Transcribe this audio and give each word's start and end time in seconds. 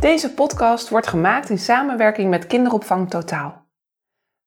Deze 0.00 0.34
podcast 0.34 0.88
wordt 0.88 1.06
gemaakt 1.06 1.50
in 1.50 1.58
samenwerking 1.58 2.30
met 2.30 2.46
Kinderopvang 2.46 3.10
Totaal. 3.10 3.66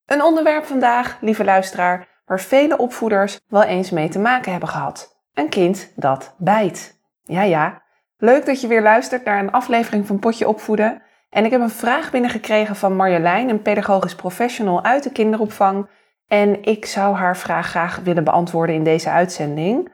Een 0.05 0.23
onderwerp 0.23 0.65
vandaag, 0.65 1.17
lieve 1.21 1.43
luisteraar, 1.43 2.07
waar 2.25 2.39
vele 2.39 2.77
opvoeders 2.77 3.39
wel 3.47 3.63
eens 3.63 3.89
mee 3.89 4.09
te 4.09 4.19
maken 4.19 4.51
hebben 4.51 4.69
gehad. 4.69 5.21
Een 5.33 5.49
kind 5.49 5.91
dat 5.95 6.35
bijt. 6.37 6.99
Ja, 7.23 7.41
ja. 7.41 7.81
Leuk 8.17 8.45
dat 8.45 8.61
je 8.61 8.67
weer 8.67 8.81
luistert 8.81 9.25
naar 9.25 9.39
een 9.39 9.51
aflevering 9.51 10.07
van 10.07 10.19
Potje 10.19 10.47
Opvoeden. 10.47 11.01
En 11.29 11.45
ik 11.45 11.51
heb 11.51 11.61
een 11.61 11.69
vraag 11.69 12.11
binnengekregen 12.11 12.75
van 12.75 12.95
Marjolein, 12.95 13.49
een 13.49 13.61
pedagogisch 13.61 14.15
professional 14.15 14.83
uit 14.83 15.03
de 15.03 15.11
kinderopvang. 15.11 15.89
En 16.27 16.63
ik 16.63 16.85
zou 16.85 17.15
haar 17.15 17.37
vraag 17.37 17.67
graag 17.67 17.99
willen 17.99 18.23
beantwoorden 18.23 18.75
in 18.75 18.83
deze 18.83 19.09
uitzending. 19.09 19.91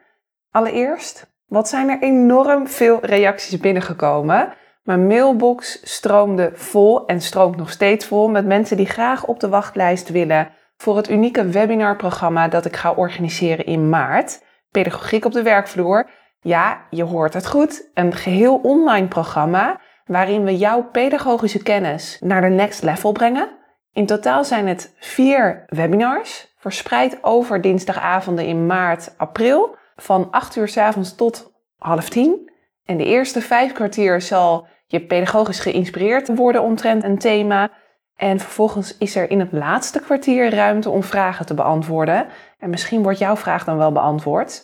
Allereerst, 0.50 1.30
wat 1.46 1.68
zijn 1.68 1.88
er 1.88 2.02
enorm 2.02 2.68
veel 2.68 2.98
reacties 3.02 3.58
binnengekomen? 3.58 4.52
Mijn 4.88 5.06
mailbox 5.06 5.80
stroomde 5.82 6.50
vol 6.54 7.06
en 7.06 7.20
stroomt 7.20 7.56
nog 7.56 7.70
steeds 7.70 8.06
vol 8.06 8.28
met 8.28 8.46
mensen 8.46 8.76
die 8.76 8.86
graag 8.86 9.26
op 9.26 9.40
de 9.40 9.48
wachtlijst 9.48 10.08
willen 10.08 10.50
voor 10.76 10.96
het 10.96 11.10
unieke 11.10 11.46
webinarprogramma 11.46 12.48
dat 12.48 12.64
ik 12.64 12.76
ga 12.76 12.92
organiseren 12.92 13.66
in 13.66 13.88
maart. 13.88 14.42
Pedagogiek 14.70 15.24
op 15.24 15.32
de 15.32 15.42
werkvloer. 15.42 16.10
Ja, 16.40 16.86
je 16.90 17.02
hoort 17.02 17.34
het 17.34 17.46
goed. 17.46 17.90
Een 17.94 18.14
geheel 18.14 18.60
online 18.62 19.08
programma 19.08 19.80
waarin 20.04 20.44
we 20.44 20.56
jouw 20.56 20.82
pedagogische 20.82 21.62
kennis 21.62 22.18
naar 22.20 22.40
de 22.40 22.48
next 22.48 22.82
level 22.82 23.12
brengen. 23.12 23.48
In 23.92 24.06
totaal 24.06 24.44
zijn 24.44 24.66
het 24.66 24.94
vier 24.98 25.64
webinars, 25.66 26.54
verspreid 26.58 27.18
over 27.20 27.60
dinsdagavonden 27.60 28.46
in 28.46 28.66
maart, 28.66 29.14
april, 29.16 29.76
van 29.96 30.30
8 30.30 30.56
uur 30.56 30.68
s 30.68 30.76
avonds 30.76 31.14
tot 31.14 31.52
half 31.76 32.08
tien. 32.08 32.52
En 32.84 32.96
de 32.96 33.04
eerste 33.04 33.40
vijf 33.40 33.72
kwartier 33.72 34.20
zal 34.20 34.66
je 34.88 35.00
pedagogisch 35.00 35.60
geïnspireerd 35.60 36.36
worden 36.36 36.62
omtrent 36.62 37.04
een 37.04 37.18
thema. 37.18 37.70
En 38.16 38.40
vervolgens 38.40 38.98
is 38.98 39.16
er 39.16 39.30
in 39.30 39.40
het 39.40 39.52
laatste 39.52 40.00
kwartier 40.00 40.50
ruimte 40.50 40.90
om 40.90 41.02
vragen 41.02 41.46
te 41.46 41.54
beantwoorden. 41.54 42.26
En 42.58 42.70
misschien 42.70 43.02
wordt 43.02 43.18
jouw 43.18 43.36
vraag 43.36 43.64
dan 43.64 43.76
wel 43.76 43.92
beantwoord. 43.92 44.62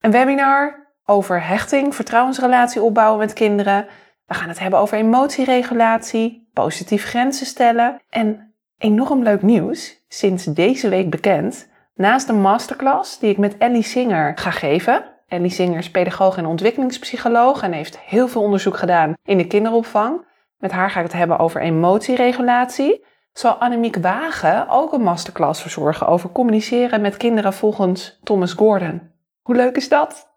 Een 0.00 0.10
webinar 0.10 0.92
over 1.04 1.46
hechting, 1.46 1.94
vertrouwensrelatie 1.94 2.82
opbouwen 2.82 3.18
met 3.18 3.32
kinderen. 3.32 3.86
We 4.26 4.34
gaan 4.34 4.48
het 4.48 4.58
hebben 4.58 4.78
over 4.78 4.98
emotieregulatie, 4.98 6.48
positief 6.52 7.04
grenzen 7.04 7.46
stellen. 7.46 8.00
En 8.10 8.54
enorm 8.78 9.22
leuk 9.22 9.42
nieuws, 9.42 10.04
sinds 10.08 10.44
deze 10.44 10.88
week 10.88 11.10
bekend. 11.10 11.68
Naast 11.94 12.26
de 12.26 12.32
masterclass 12.32 13.18
die 13.18 13.30
ik 13.30 13.38
met 13.38 13.56
Ellie 13.58 13.82
Singer 13.82 14.32
ga 14.38 14.50
geven, 14.50 15.13
Ellie 15.34 15.50
Singer 15.50 15.78
is 15.78 15.90
pedagoog 15.90 16.36
en 16.36 16.46
ontwikkelingspsycholoog 16.46 17.62
en 17.62 17.72
heeft 17.72 17.98
heel 17.98 18.28
veel 18.28 18.42
onderzoek 18.42 18.76
gedaan 18.76 19.12
in 19.22 19.38
de 19.38 19.46
kinderopvang. 19.46 20.26
Met 20.58 20.72
haar 20.72 20.90
ga 20.90 20.98
ik 20.98 21.06
het 21.06 21.14
hebben 21.14 21.38
over 21.38 21.60
emotieregulatie. 21.60 23.04
Zal 23.32 23.52
Annemiek 23.52 23.96
Wagen 23.96 24.68
ook 24.68 24.92
een 24.92 25.02
masterclass 25.02 25.60
verzorgen 25.60 26.06
over 26.06 26.32
communiceren 26.32 27.00
met 27.00 27.16
kinderen 27.16 27.52
volgens 27.52 28.18
Thomas 28.22 28.52
Gordon. 28.52 29.10
Hoe 29.42 29.54
leuk 29.54 29.76
is 29.76 29.88
dat? 29.88 30.36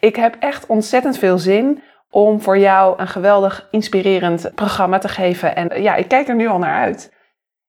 Ik 0.00 0.16
heb 0.16 0.36
echt 0.38 0.66
ontzettend 0.66 1.18
veel 1.18 1.38
zin 1.38 1.82
om 2.10 2.40
voor 2.40 2.58
jou 2.58 3.00
een 3.00 3.08
geweldig 3.08 3.68
inspirerend 3.70 4.54
programma 4.54 4.98
te 4.98 5.08
geven. 5.08 5.56
En 5.56 5.82
ja, 5.82 5.94
ik 5.94 6.08
kijk 6.08 6.28
er 6.28 6.34
nu 6.34 6.46
al 6.46 6.58
naar 6.58 6.80
uit. 6.80 7.14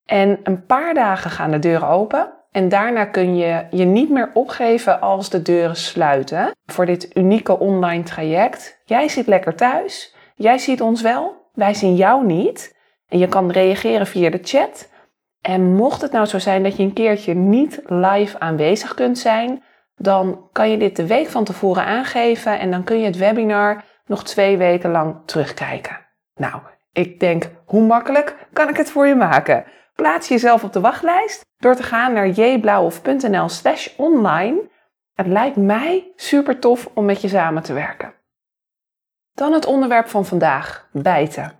En 0.05 0.39
een 0.43 0.65
paar 0.65 0.93
dagen 0.93 1.31
gaan 1.31 1.51
de 1.51 1.59
deuren 1.59 1.87
open. 1.87 2.33
En 2.55 2.69
daarna 2.69 3.05
kun 3.05 3.35
je 3.35 3.65
je 3.71 3.85
niet 3.85 4.09
meer 4.09 4.31
opgeven 4.33 5.01
als 5.01 5.29
de 5.29 5.41
deuren 5.41 5.75
sluiten 5.75 6.51
voor 6.65 6.85
dit 6.85 7.15
unieke 7.15 7.59
online 7.59 8.03
traject. 8.03 8.81
Jij 8.85 9.07
zit 9.07 9.27
lekker 9.27 9.55
thuis. 9.55 10.15
Jij 10.35 10.57
ziet 10.57 10.81
ons 10.81 11.01
wel. 11.01 11.49
Wij 11.53 11.73
zien 11.73 11.95
jou 11.95 12.25
niet. 12.25 12.75
En 13.07 13.19
je 13.19 13.27
kan 13.27 13.51
reageren 13.51 14.07
via 14.07 14.29
de 14.29 14.39
chat. 14.43 14.91
En 15.41 15.75
mocht 15.75 16.01
het 16.01 16.11
nou 16.11 16.25
zo 16.25 16.39
zijn 16.39 16.63
dat 16.63 16.77
je 16.77 16.83
een 16.83 16.93
keertje 16.93 17.33
niet 17.33 17.81
live 17.85 18.39
aanwezig 18.39 18.93
kunt 18.93 19.17
zijn, 19.17 19.63
dan 19.95 20.49
kan 20.51 20.69
je 20.71 20.77
dit 20.77 20.95
de 20.95 21.07
week 21.07 21.27
van 21.27 21.43
tevoren 21.43 21.85
aangeven 21.85 22.59
en 22.59 22.71
dan 22.71 22.83
kun 22.83 22.99
je 22.99 23.05
het 23.05 23.17
webinar 23.17 23.83
nog 24.05 24.23
twee 24.23 24.57
weken 24.57 24.91
lang 24.91 25.15
terugkijken. 25.25 25.97
Nou, 26.35 26.61
ik 26.91 27.19
denk, 27.19 27.49
hoe 27.65 27.81
makkelijk 27.81 28.47
kan 28.53 28.69
ik 28.69 28.77
het 28.77 28.91
voor 28.91 29.07
je 29.07 29.15
maken? 29.15 29.65
Plaats 29.95 30.27
jezelf 30.27 30.63
op 30.63 30.73
de 30.73 30.79
wachtlijst 30.79 31.45
door 31.57 31.75
te 31.75 31.83
gaan 31.83 32.13
naar 32.13 32.27
jblauwhof.nl 32.27 33.49
slash 33.49 33.87
online. 33.97 34.69
Het 35.13 35.27
lijkt 35.27 35.55
mij 35.55 36.11
super 36.15 36.59
tof 36.59 36.89
om 36.93 37.05
met 37.05 37.21
je 37.21 37.27
samen 37.27 37.63
te 37.63 37.73
werken. 37.73 38.13
Dan 39.33 39.53
het 39.53 39.65
onderwerp 39.65 40.07
van 40.07 40.25
vandaag, 40.25 40.89
bijten. 40.91 41.59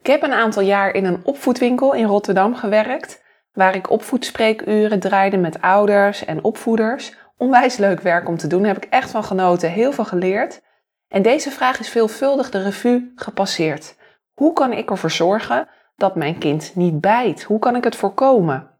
Ik 0.00 0.06
heb 0.06 0.22
een 0.22 0.32
aantal 0.32 0.62
jaar 0.62 0.94
in 0.94 1.04
een 1.04 1.20
opvoedwinkel 1.24 1.92
in 1.92 2.04
Rotterdam 2.04 2.54
gewerkt, 2.54 3.22
waar 3.52 3.74
ik 3.74 3.90
opvoedspreekuren 3.90 5.00
draaide 5.00 5.36
met 5.36 5.60
ouders 5.60 6.24
en 6.24 6.44
opvoeders. 6.44 7.14
Onwijs 7.36 7.76
leuk 7.76 8.00
werk 8.00 8.28
om 8.28 8.36
te 8.36 8.46
doen, 8.46 8.62
daar 8.62 8.74
heb 8.74 8.84
ik 8.84 8.92
echt 8.92 9.10
van 9.10 9.24
genoten, 9.24 9.70
heel 9.70 9.92
veel 9.92 10.04
geleerd. 10.04 10.62
En 11.08 11.22
deze 11.22 11.50
vraag 11.50 11.78
is 11.78 11.88
veelvuldig 11.88 12.50
de 12.50 12.62
revue 12.62 13.12
gepasseerd. 13.14 13.96
Hoe 14.34 14.52
kan 14.52 14.72
ik 14.72 14.90
ervoor 14.90 15.10
zorgen 15.10 15.68
dat 15.96 16.16
mijn 16.16 16.38
kind 16.38 16.72
niet 16.74 17.00
bijt? 17.00 17.42
Hoe 17.42 17.58
kan 17.58 17.76
ik 17.76 17.84
het 17.84 17.96
voorkomen? 17.96 18.70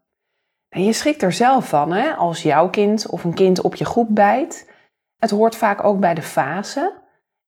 En 0.69 0.83
je 0.83 0.93
schrikt 0.93 1.21
er 1.21 1.33
zelf 1.33 1.69
van, 1.69 1.91
hè? 1.91 2.13
als 2.13 2.41
jouw 2.41 2.69
kind 2.69 3.07
of 3.07 3.23
een 3.23 3.33
kind 3.33 3.61
op 3.61 3.75
je 3.75 3.85
groep 3.85 4.07
bijt. 4.09 4.71
Het 5.17 5.29
hoort 5.29 5.55
vaak 5.55 5.83
ook 5.83 5.99
bij 5.99 6.13
de 6.13 6.21
fase. 6.21 6.93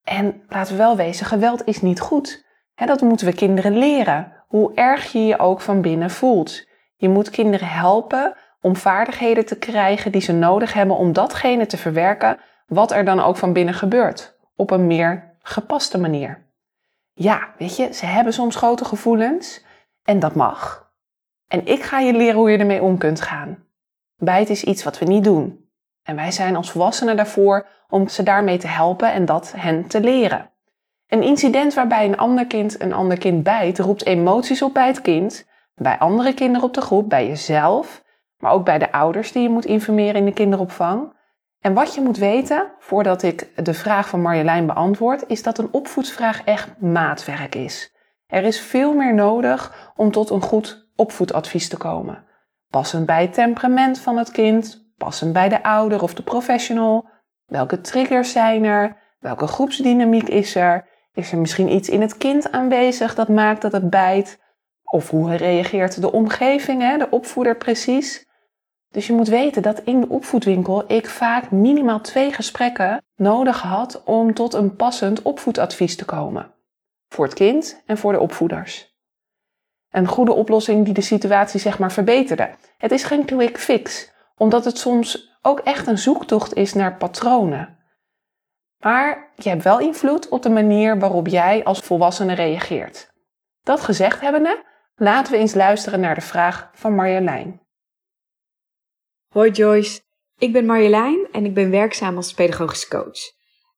En 0.04 0.42
laten 0.48 0.72
we 0.72 0.78
wel 0.78 0.96
wezen, 0.96 1.26
geweld 1.26 1.66
is 1.66 1.82
niet 1.82 2.00
goed. 2.00 2.48
Dat 2.76 3.02
moeten 3.02 3.26
we 3.28 3.34
kinderen 3.34 3.78
leren, 3.78 4.34
hoe 4.48 4.74
erg 4.74 5.12
je 5.12 5.26
je 5.26 5.40
ook 5.40 5.62
van 5.62 5.82
binnen 5.82 6.10
voelt. 6.10 6.68
Je 6.96 7.10
moet 7.10 7.30
kinderen 7.30 7.68
helpen 7.68 8.36
om 8.62 8.76
vaardigheden 8.76 9.46
te 9.46 9.58
krijgen 9.58 10.12
die 10.12 10.22
ze 10.22 10.34
nodig 10.34 10.74
hebben 10.74 10.96
om 10.96 11.14
datgene 11.14 11.66
te 11.66 11.78
verwerken 11.78 12.40
wat 12.68 12.92
er 12.92 13.06
dan 13.06 13.20
ook 13.20 13.38
van 13.38 13.54
binnen 13.54 13.74
gebeurt, 13.74 14.38
op 14.56 14.72
een 14.72 14.88
meer 14.88 15.38
gepaste 15.42 15.98
manier. 15.98 16.49
Ja, 17.22 17.54
weet 17.58 17.76
je, 17.76 17.94
ze 17.94 18.06
hebben 18.06 18.34
soms 18.34 18.56
grote 18.56 18.86
gevoelens 18.86 19.64
en 20.04 20.20
dat 20.20 20.36
mag. 20.36 20.92
En 21.48 21.66
ik 21.66 21.84
ga 21.84 22.00
je 22.00 22.14
leren 22.14 22.36
hoe 22.36 22.52
je 22.52 22.58
ermee 22.58 22.82
om 22.82 22.98
kunt 22.98 23.22
gaan. 23.22 23.64
Bijt 24.18 24.50
is 24.50 24.64
iets 24.64 24.84
wat 24.84 25.00
we 25.00 25.06
niet 25.06 25.24
doen. 25.24 25.70
En 26.04 26.16
wij 26.16 26.32
zijn 26.32 26.56
als 26.56 26.72
volwassenen 26.72 27.16
daarvoor 27.16 27.68
om 27.90 28.08
ze 28.08 28.24
daarmee 28.24 28.58
te 28.58 28.68
helpen 28.68 29.12
en 29.12 29.26
dat 29.26 29.54
hen 29.58 29.88
te 29.88 30.00
leren. 30.00 30.52
Een 31.08 31.24
incident 31.24 31.74
waarbij 31.74 32.06
een 32.06 32.18
ander 32.18 32.48
kind 32.48 32.82
een 32.82 32.94
ander 32.94 33.18
kind 33.18 33.44
bijt, 33.44 33.80
roept 33.80 34.06
emoties 34.06 34.62
op 34.62 34.74
bij 34.74 34.88
het 34.88 35.02
kind, 35.02 35.48
bij 35.76 35.98
andere 35.98 36.34
kinderen 36.34 36.68
op 36.68 36.74
de 36.74 36.82
groep, 36.82 37.10
bij 37.10 37.28
jezelf, 37.28 38.04
maar 38.38 38.52
ook 38.52 38.66
bij 38.66 38.78
de 38.78 38.92
ouders 38.92 39.32
die 39.32 39.42
je 39.42 39.50
moet 39.50 39.66
informeren 39.66 40.16
in 40.16 40.26
de 40.26 40.34
kinderopvang. 40.34 41.14
En 41.60 41.74
wat 41.74 41.96
je 41.96 42.02
moet 42.02 42.18
weten, 42.18 42.72
voordat 42.80 43.24
ik 43.24 43.66
de 43.66 43.74
vraag 43.74 44.10
van 44.10 44.22
Marjolein 44.22 44.66
beantwoord, 44.66 45.24
is 45.28 45.44
dat 45.44 45.58
een 45.58 45.74
opvoedsvraag 45.74 46.44
echt 46.44 46.80
maatwerk 46.82 47.56
is. 47.56 47.96
Er 48.28 48.44
is 48.44 48.62
veel 48.62 48.94
meer 48.94 49.14
nodig 49.14 49.92
om 49.96 50.12
tot 50.12 50.30
een 50.30 50.42
goed 50.42 50.90
opvoedadvies 50.96 51.70
te 51.70 51.78
komen. 51.78 52.26
Passend 52.70 53.06
bij 53.06 53.22
het 53.22 53.34
temperament 53.34 54.00
van 54.00 54.18
het 54.18 54.32
kind, 54.32 54.92
passend 54.98 55.34
bij 55.34 55.50
de 55.50 55.64
ouder 55.64 56.02
of 56.04 56.14
de 56.14 56.24
professional. 56.24 57.10
Welke 57.46 57.82
triggers 57.82 58.32
zijn 58.32 58.64
er? 58.64 58.98
Welke 59.20 59.48
groepsdynamiek 59.48 60.30
is 60.30 60.56
er? 60.56 60.88
Is 61.14 61.32
er 61.32 61.38
misschien 61.38 61.72
iets 61.72 61.90
in 61.90 62.02
het 62.02 62.18
kind 62.18 62.52
aanwezig 62.52 63.16
dat 63.16 63.28
maakt 63.28 63.62
dat 63.62 63.72
het 63.72 63.90
bijt? 63.90 64.40
Of 64.84 65.10
hoe 65.10 65.36
reageert 65.36 66.02
de 66.02 66.12
omgeving, 66.12 66.82
hè, 66.82 66.98
de 66.98 67.10
opvoeder 67.10 67.58
precies? 67.58 68.29
Dus 68.92 69.08
je 69.08 69.14
moet 69.14 69.28
weten 69.28 69.62
dat 69.62 69.80
in 69.80 70.02
de 70.02 70.10
opvoedwinkel 70.10 70.92
ik 70.92 71.10
vaak 71.10 71.52
minimaal 71.52 72.02
twee 72.02 72.34
gesprekken 72.34 73.04
nodig 73.16 73.62
had 73.62 74.04
om 74.04 74.34
tot 74.34 74.54
een 74.54 74.76
passend 74.76 75.22
opvoedadvies 75.22 75.96
te 75.96 76.06
komen. 76.06 76.54
Voor 77.08 77.26
het 77.26 77.34
kind 77.34 77.82
en 77.86 77.98
voor 77.98 78.12
de 78.12 78.20
opvoeders. 78.20 78.98
Een 79.90 80.08
goede 80.08 80.34
oplossing 80.34 80.86
die 80.86 80.94
de 80.94 81.02
situatie 81.02 81.60
zeg 81.60 81.80
maar 81.80 81.92
verbeterde. 81.92 82.50
Het 82.78 82.92
is 82.92 83.04
geen 83.04 83.26
quick 83.26 83.58
fix, 83.58 84.12
omdat 84.38 84.66
het 84.66 84.78
soms 84.78 85.38
ook 85.42 85.60
echt 85.60 85.88
een 85.88 85.98
zoektocht 85.98 86.54
is 86.54 86.74
naar 86.74 86.98
patronen. 86.98 87.78
Maar 88.80 89.32
je 89.36 89.50
hebt 89.50 89.64
wel 89.64 89.80
invloed 89.80 90.30
op 90.30 90.42
de 90.44 90.50
manier 90.50 91.00
waarop 91.00 91.28
jij 91.28 91.64
als 91.64 91.80
volwassene 91.80 92.34
reageert. 92.34 93.12
Dat 93.64 93.80
gezegd 93.80 94.22
hebbende, 94.22 94.64
laten 94.96 95.32
we 95.32 95.38
eens 95.38 95.54
luisteren 95.54 96.00
naar 96.00 96.16
de 96.16 96.22
vraag 96.22 96.70
van 96.74 96.96
Marjolein. 96.96 97.62
Hoi 99.30 99.52
Joyce, 99.52 100.02
ik 100.38 100.54
ben 100.54 100.66
Marjolein 100.66 101.28
en 101.32 101.46
ik 101.46 101.54
ben 101.54 101.70
werkzaam 101.70 102.16
als 102.16 102.34
pedagogisch 102.34 102.88
coach. 102.88 103.20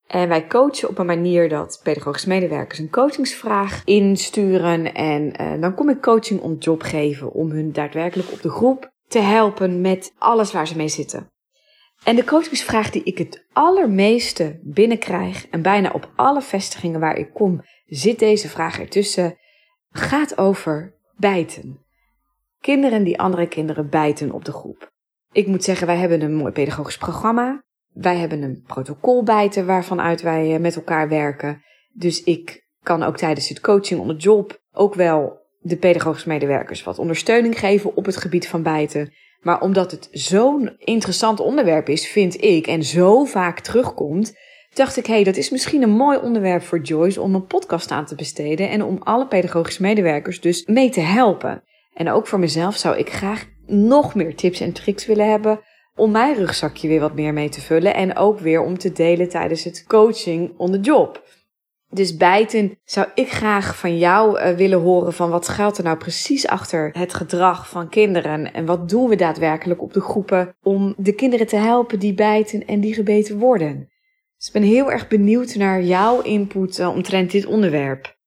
En 0.08 0.30
wij 0.30 0.48
coachen 0.48 0.90
op 0.90 0.98
een 0.98 1.06
manier 1.06 1.50
dat 1.50 1.80
pedagogisch 1.84 2.26
medewerkers 2.26 2.80
een 2.80 2.90
coachingsvraag 2.90 3.82
insturen. 3.86 4.94
En 4.94 5.42
uh, 5.42 5.62
dan 5.62 5.76
kom 5.76 5.90
ik 5.90 6.02
coaching 6.02 6.42
on 6.42 6.56
job 6.58 6.82
geven 6.82 7.32
om 7.32 7.52
hun 7.52 7.72
daadwerkelijk 7.72 8.32
op 8.32 8.42
de 8.42 8.50
groep 8.50 8.92
te 9.08 9.20
helpen 9.20 9.82
met 9.82 10.14
alles 10.18 10.52
waar 10.52 10.68
ze 10.68 10.76
mee 10.76 10.88
zitten. 10.88 11.32
En 12.04 12.16
de 12.16 12.24
coachingsvraag 12.24 12.90
die 12.90 13.04
ik 13.04 13.18
het 13.18 13.46
allermeeste 13.54 14.60
binnenkrijg, 14.64 15.48
en 15.48 15.62
bijna 15.62 15.92
op 15.92 16.12
alle 16.16 16.42
vestigingen 16.42 17.00
waar 17.00 17.16
ik 17.16 17.34
kom, 17.34 17.62
zit 17.86 18.20
deze 18.20 18.50
vraag 18.50 18.80
ertussen, 18.80 19.38
gaat 19.90 20.38
over 20.38 20.96
bijten. 21.16 21.86
Kinderen 22.60 23.04
die 23.04 23.20
andere 23.20 23.48
kinderen 23.48 23.90
bijten 23.90 24.32
op 24.32 24.46
de 24.46 24.52
groep. 24.52 24.91
Ik 25.32 25.48
moet 25.48 25.64
zeggen, 25.64 25.88
wij 25.88 25.98
hebben 25.98 26.22
een 26.22 26.36
mooi 26.36 26.52
pedagogisch 26.52 26.98
programma. 26.98 27.64
Wij 27.94 28.18
hebben 28.18 28.42
een 28.42 28.64
protocol 28.68 29.24
bijten 29.24 29.66
waarvan 29.66 30.02
uit 30.02 30.22
wij 30.22 30.54
eh, 30.54 30.60
met 30.60 30.76
elkaar 30.76 31.10
werken. 31.10 31.62
Dus 31.94 32.24
ik 32.24 32.68
kan 32.84 33.04
ook 33.04 33.18
tijdens 33.18 33.50
het 33.50 33.60
coaching 33.60 34.00
on 34.00 34.08
the 34.08 34.16
job 34.16 34.60
ook 34.72 34.94
wel 34.94 35.40
de 35.60 35.78
pedagogische 35.78 36.28
medewerkers 36.28 36.84
wat 36.84 37.00
ondersteuning 37.00 37.60
geven 37.60 37.96
op 37.96 38.06
het 38.06 38.18
gebied 38.18 38.48
van 38.48 38.64
bijten. 38.64 39.14
Maar 39.42 39.62
omdat 39.62 39.92
het 39.92 40.08
zo'n 40.12 40.76
interessant 40.78 41.40
onderwerp 41.40 41.90
is, 41.90 42.08
vind 42.08 42.44
ik, 42.44 42.68
en 42.68 42.84
zo 42.84 43.26
vaak 43.26 43.60
terugkomt, 43.60 44.38
dacht 44.74 44.98
ik, 44.98 45.06
hé, 45.06 45.14
hey, 45.14 45.24
dat 45.24 45.38
is 45.38 45.50
misschien 45.50 45.82
een 45.82 45.96
mooi 45.96 46.18
onderwerp 46.18 46.62
voor 46.62 46.82
Joyce 46.82 47.22
om 47.22 47.36
een 47.36 47.46
podcast 47.46 47.92
aan 47.92 48.06
te 48.06 48.16
besteden 48.16 48.70
en 48.70 48.84
om 48.84 49.02
alle 49.04 49.28
pedagogische 49.28 49.82
medewerkers 49.82 50.42
dus 50.42 50.66
mee 50.66 50.90
te 50.90 51.00
helpen. 51.00 51.64
En 51.94 52.10
ook 52.10 52.28
voor 52.28 52.40
mezelf 52.40 52.76
zou 52.76 52.98
ik 52.98 53.10
graag 53.10 53.46
nog 53.66 54.16
meer 54.16 54.36
tips 54.36 54.60
en 54.60 54.74
tricks 54.74 55.06
willen 55.06 55.30
hebben 55.30 55.60
om 55.96 56.12
mijn 56.12 56.36
rugzakje 56.36 56.88
weer 56.88 57.00
wat 57.00 57.16
meer 57.16 57.34
mee 57.34 57.50
te 57.50 57.62
vullen 57.62 57.94
en 57.94 58.16
ook 58.16 58.40
weer 58.40 58.62
om 58.62 58.78
te 58.78 58.92
delen 58.92 59.30
tijdens 59.30 59.64
het 59.64 59.86
coaching 59.88 60.54
on 60.58 60.72
the 60.72 60.80
job. 60.80 61.24
Dus 61.94 62.18
bijten 62.18 62.80
zou 62.84 63.08
ik 63.16 63.32
graag 63.32 63.78
van 63.78 63.98
jou 63.98 64.40
uh, 64.40 64.50
willen 64.50 64.80
horen 64.80 65.14
van 65.14 65.30
wat 65.30 65.46
schuilt 65.46 65.78
er 65.78 65.84
nou 65.84 65.98
precies 65.98 66.48
achter 66.48 66.90
het 66.94 67.14
gedrag 67.14 67.70
van 67.70 67.90
kinderen 67.90 68.54
en 68.54 68.66
wat 68.66 68.90
doen 68.90 69.10
we 69.10 69.16
daadwerkelijk 69.16 69.82
op 69.82 69.94
de 69.94 70.02
groepen 70.02 70.56
om 70.62 70.94
de 70.98 71.14
kinderen 71.14 71.48
te 71.48 71.56
helpen 71.56 72.00
die 72.00 72.14
bijten 72.14 72.66
en 72.66 72.80
die 72.80 72.94
gebeten 72.94 73.38
worden. 73.38 73.90
Dus 74.38 74.48
ik 74.48 74.54
ben 74.54 74.64
heel 74.64 74.92
erg 74.92 75.08
benieuwd 75.08 75.56
naar 75.56 75.82
jouw 75.82 76.22
input 76.22 76.80
uh, 76.80 76.96
omtrent 76.96 77.32
dit 77.32 77.46
onderwerp. 77.46 78.18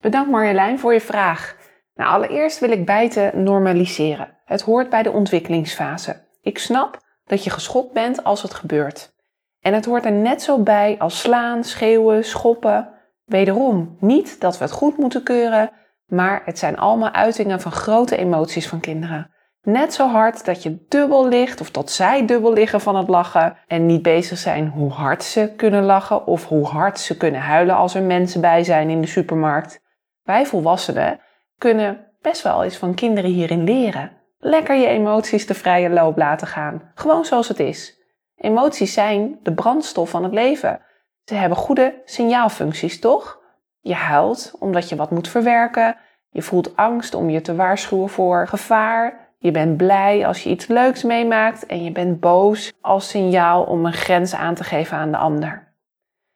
Bedankt 0.00 0.30
Marjolein 0.30 0.78
voor 0.78 0.92
je 0.92 1.00
vraag. 1.00 1.56
Nou, 1.98 2.10
allereerst 2.10 2.58
wil 2.58 2.70
ik 2.70 2.86
bijten 2.86 3.42
normaliseren. 3.42 4.36
Het 4.44 4.62
hoort 4.62 4.90
bij 4.90 5.02
de 5.02 5.10
ontwikkelingsfase. 5.10 6.16
Ik 6.42 6.58
snap 6.58 6.98
dat 7.24 7.44
je 7.44 7.50
geschokt 7.50 7.92
bent 7.92 8.24
als 8.24 8.42
het 8.42 8.54
gebeurt. 8.54 9.12
En 9.60 9.74
het 9.74 9.84
hoort 9.84 10.04
er 10.04 10.12
net 10.12 10.42
zo 10.42 10.62
bij 10.62 10.96
als 10.98 11.20
slaan, 11.20 11.64
schreeuwen, 11.64 12.24
schoppen. 12.24 12.88
Wederom, 13.24 13.96
niet 14.00 14.40
dat 14.40 14.58
we 14.58 14.64
het 14.64 14.72
goed 14.72 14.96
moeten 14.96 15.22
keuren, 15.22 15.70
maar 16.06 16.42
het 16.44 16.58
zijn 16.58 16.78
allemaal 16.78 17.10
uitingen 17.10 17.60
van 17.60 17.72
grote 17.72 18.16
emoties 18.16 18.68
van 18.68 18.80
kinderen. 18.80 19.30
Net 19.62 19.94
zo 19.94 20.08
hard 20.08 20.44
dat 20.44 20.62
je 20.62 20.84
dubbel 20.88 21.28
ligt 21.28 21.60
of 21.60 21.70
dat 21.70 21.90
zij 21.90 22.26
dubbel 22.26 22.52
liggen 22.52 22.80
van 22.80 22.96
het 22.96 23.08
lachen 23.08 23.56
en 23.66 23.86
niet 23.86 24.02
bezig 24.02 24.38
zijn 24.38 24.68
hoe 24.68 24.90
hard 24.90 25.24
ze 25.24 25.52
kunnen 25.56 25.84
lachen 25.84 26.26
of 26.26 26.46
hoe 26.46 26.66
hard 26.66 26.98
ze 26.98 27.16
kunnen 27.16 27.40
huilen 27.40 27.76
als 27.76 27.94
er 27.94 28.02
mensen 28.02 28.40
bij 28.40 28.64
zijn 28.64 28.90
in 28.90 29.00
de 29.00 29.06
supermarkt. 29.06 29.80
Wij 30.22 30.46
volwassenen 30.46 31.20
kunnen 31.58 32.06
best 32.20 32.42
wel 32.42 32.64
eens 32.64 32.76
van 32.76 32.94
kinderen 32.94 33.30
hierin 33.30 33.64
leren. 33.64 34.16
Lekker 34.38 34.76
je 34.76 34.86
emoties 34.86 35.46
de 35.46 35.54
vrije 35.54 35.90
loop 35.90 36.16
laten 36.16 36.46
gaan, 36.46 36.92
gewoon 36.94 37.24
zoals 37.24 37.48
het 37.48 37.60
is. 37.60 37.98
Emoties 38.36 38.92
zijn 38.92 39.38
de 39.42 39.54
brandstof 39.54 40.10
van 40.10 40.22
het 40.22 40.32
leven. 40.32 40.80
Ze 41.24 41.34
hebben 41.34 41.58
goede 41.58 42.02
signaalfuncties, 42.04 43.00
toch? 43.00 43.40
Je 43.80 43.94
huilt 43.94 44.52
omdat 44.58 44.88
je 44.88 44.96
wat 44.96 45.10
moet 45.10 45.28
verwerken. 45.28 45.96
Je 46.30 46.42
voelt 46.42 46.76
angst 46.76 47.14
om 47.14 47.30
je 47.30 47.40
te 47.40 47.54
waarschuwen 47.54 48.08
voor 48.08 48.48
gevaar. 48.48 49.34
Je 49.38 49.50
bent 49.50 49.76
blij 49.76 50.26
als 50.26 50.42
je 50.42 50.50
iets 50.50 50.66
leuks 50.66 51.02
meemaakt. 51.02 51.66
En 51.66 51.84
je 51.84 51.92
bent 51.92 52.20
boos 52.20 52.72
als 52.80 53.08
signaal 53.08 53.64
om 53.64 53.86
een 53.86 53.92
grens 53.92 54.34
aan 54.34 54.54
te 54.54 54.64
geven 54.64 54.96
aan 54.96 55.10
de 55.10 55.16
ander. 55.16 55.74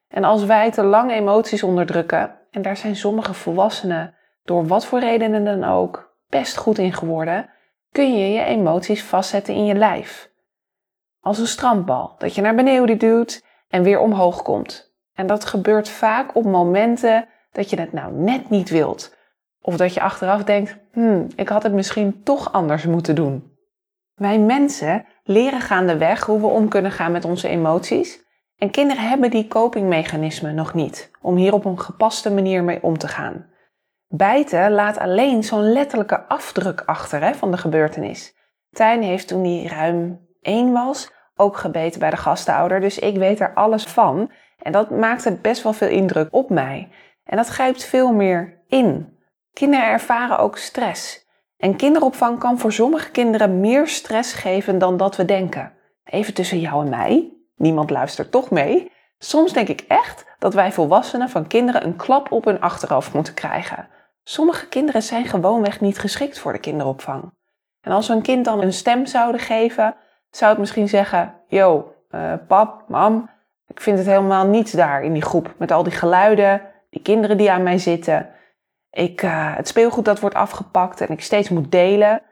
En 0.08 0.24
als 0.24 0.44
wij 0.44 0.70
te 0.70 0.82
lang 0.82 1.12
emoties 1.12 1.62
onderdrukken, 1.62 2.34
en 2.50 2.62
daar 2.62 2.76
zijn 2.76 2.96
sommige 2.96 3.34
volwassenen 3.34 4.14
door 4.44 4.66
wat 4.66 4.86
voor 4.86 5.00
redenen 5.00 5.44
dan 5.44 5.64
ook 5.64 6.16
best 6.28 6.56
goed 6.56 6.78
in 6.78 6.92
geworden, 6.92 7.50
kun 7.92 8.18
je 8.18 8.32
je 8.32 8.44
emoties 8.44 9.02
vastzetten 9.04 9.54
in 9.54 9.64
je 9.64 9.74
lijf 9.74 10.30
als 11.22 11.38
een 11.38 11.46
strandbal, 11.46 12.14
dat 12.18 12.34
je 12.34 12.40
naar 12.40 12.54
beneden 12.54 12.98
duwt 12.98 13.44
en 13.68 13.82
weer 13.82 13.98
omhoog 13.98 14.42
komt. 14.42 14.94
En 15.14 15.26
dat 15.26 15.44
gebeurt 15.44 15.88
vaak 15.88 16.36
op 16.36 16.44
momenten 16.44 17.28
dat 17.52 17.70
je 17.70 17.80
het 17.80 17.92
nou 17.92 18.12
net 18.12 18.50
niet 18.50 18.70
wilt. 18.70 19.16
Of 19.60 19.76
dat 19.76 19.94
je 19.94 20.00
achteraf 20.00 20.44
denkt, 20.44 20.76
hmm, 20.92 21.26
ik 21.36 21.48
had 21.48 21.62
het 21.62 21.72
misschien 21.72 22.22
toch 22.22 22.52
anders 22.52 22.84
moeten 22.84 23.14
doen. 23.14 23.50
Wij 24.14 24.38
mensen 24.38 25.04
leren 25.24 25.60
gaandeweg 25.60 26.26
hoe 26.26 26.40
we 26.40 26.46
om 26.46 26.68
kunnen 26.68 26.92
gaan 26.92 27.12
met 27.12 27.24
onze 27.24 27.48
emoties. 27.48 28.20
En 28.56 28.70
kinderen 28.70 29.08
hebben 29.08 29.30
die 29.30 29.48
copingmechanismen 29.48 30.54
nog 30.54 30.74
niet, 30.74 31.10
om 31.20 31.36
hier 31.36 31.52
op 31.52 31.64
een 31.64 31.80
gepaste 31.80 32.30
manier 32.30 32.64
mee 32.64 32.82
om 32.82 32.98
te 32.98 33.08
gaan. 33.08 33.46
Bijten 34.14 34.72
laat 34.72 34.98
alleen 34.98 35.44
zo'n 35.44 35.72
letterlijke 35.72 36.26
afdruk 36.28 36.82
achter 36.86 37.20
hè, 37.20 37.34
van 37.34 37.50
de 37.50 37.56
gebeurtenis. 37.56 38.34
Tijn 38.70 39.02
heeft 39.02 39.28
toen 39.28 39.44
hij 39.44 39.66
ruim 39.66 40.26
één 40.40 40.72
was, 40.72 41.10
ook 41.36 41.56
gebeten 41.56 42.00
bij 42.00 42.10
de 42.10 42.16
gastouder. 42.16 42.80
Dus 42.80 42.98
ik 42.98 43.16
weet 43.16 43.40
er 43.40 43.54
alles 43.54 43.84
van. 43.84 44.30
En 44.62 44.72
dat 44.72 44.90
maakte 44.90 45.38
best 45.42 45.62
wel 45.62 45.72
veel 45.72 45.88
indruk 45.88 46.28
op 46.30 46.50
mij. 46.50 46.88
En 47.24 47.36
dat 47.36 47.48
grijpt 47.48 47.84
veel 47.84 48.12
meer 48.12 48.62
in. 48.68 49.18
Kinderen 49.52 49.86
ervaren 49.86 50.38
ook 50.38 50.58
stress. 50.58 51.26
En 51.56 51.76
kinderopvang 51.76 52.38
kan 52.38 52.58
voor 52.58 52.72
sommige 52.72 53.10
kinderen 53.10 53.60
meer 53.60 53.88
stress 53.88 54.32
geven 54.32 54.78
dan 54.78 54.96
dat 54.96 55.16
we 55.16 55.24
denken. 55.24 55.72
Even 56.04 56.34
tussen 56.34 56.60
jou 56.60 56.84
en 56.84 56.90
mij. 56.90 57.32
Niemand 57.56 57.90
luistert 57.90 58.30
toch 58.30 58.50
mee. 58.50 58.92
Soms 59.18 59.52
denk 59.52 59.68
ik 59.68 59.84
echt 59.88 60.24
dat 60.38 60.54
wij 60.54 60.72
volwassenen 60.72 61.28
van 61.28 61.46
kinderen 61.46 61.84
een 61.84 61.96
klap 61.96 62.32
op 62.32 62.44
hun 62.44 62.60
achterhoofd 62.60 63.12
moeten 63.12 63.34
krijgen. 63.34 63.88
Sommige 64.24 64.68
kinderen 64.68 65.02
zijn 65.02 65.24
gewoonweg 65.24 65.80
niet 65.80 65.98
geschikt 65.98 66.38
voor 66.38 66.52
de 66.52 66.58
kinderopvang. 66.58 67.32
En 67.80 67.92
als 67.92 68.08
we 68.08 68.14
een 68.14 68.22
kind 68.22 68.44
dan 68.44 68.62
een 68.62 68.72
stem 68.72 69.06
zouden 69.06 69.40
geven, 69.40 69.94
zou 70.30 70.50
het 70.50 70.60
misschien 70.60 70.88
zeggen: 70.88 71.34
Yo, 71.48 71.94
uh, 72.10 72.32
pap, 72.46 72.84
mam, 72.88 73.30
ik 73.66 73.80
vind 73.80 73.98
het 73.98 74.06
helemaal 74.06 74.46
niets 74.46 74.72
daar 74.72 75.02
in 75.02 75.12
die 75.12 75.22
groep. 75.22 75.54
Met 75.56 75.70
al 75.70 75.82
die 75.82 75.92
geluiden, 75.92 76.62
die 76.90 77.02
kinderen 77.02 77.36
die 77.36 77.50
aan 77.50 77.62
mij 77.62 77.78
zitten. 77.78 78.28
Ik, 78.90 79.22
uh, 79.22 79.56
het 79.56 79.68
speelgoed 79.68 80.04
dat 80.04 80.20
wordt 80.20 80.36
afgepakt 80.36 81.00
en 81.00 81.08
ik 81.08 81.20
steeds 81.20 81.48
moet 81.48 81.72
delen. 81.72 82.22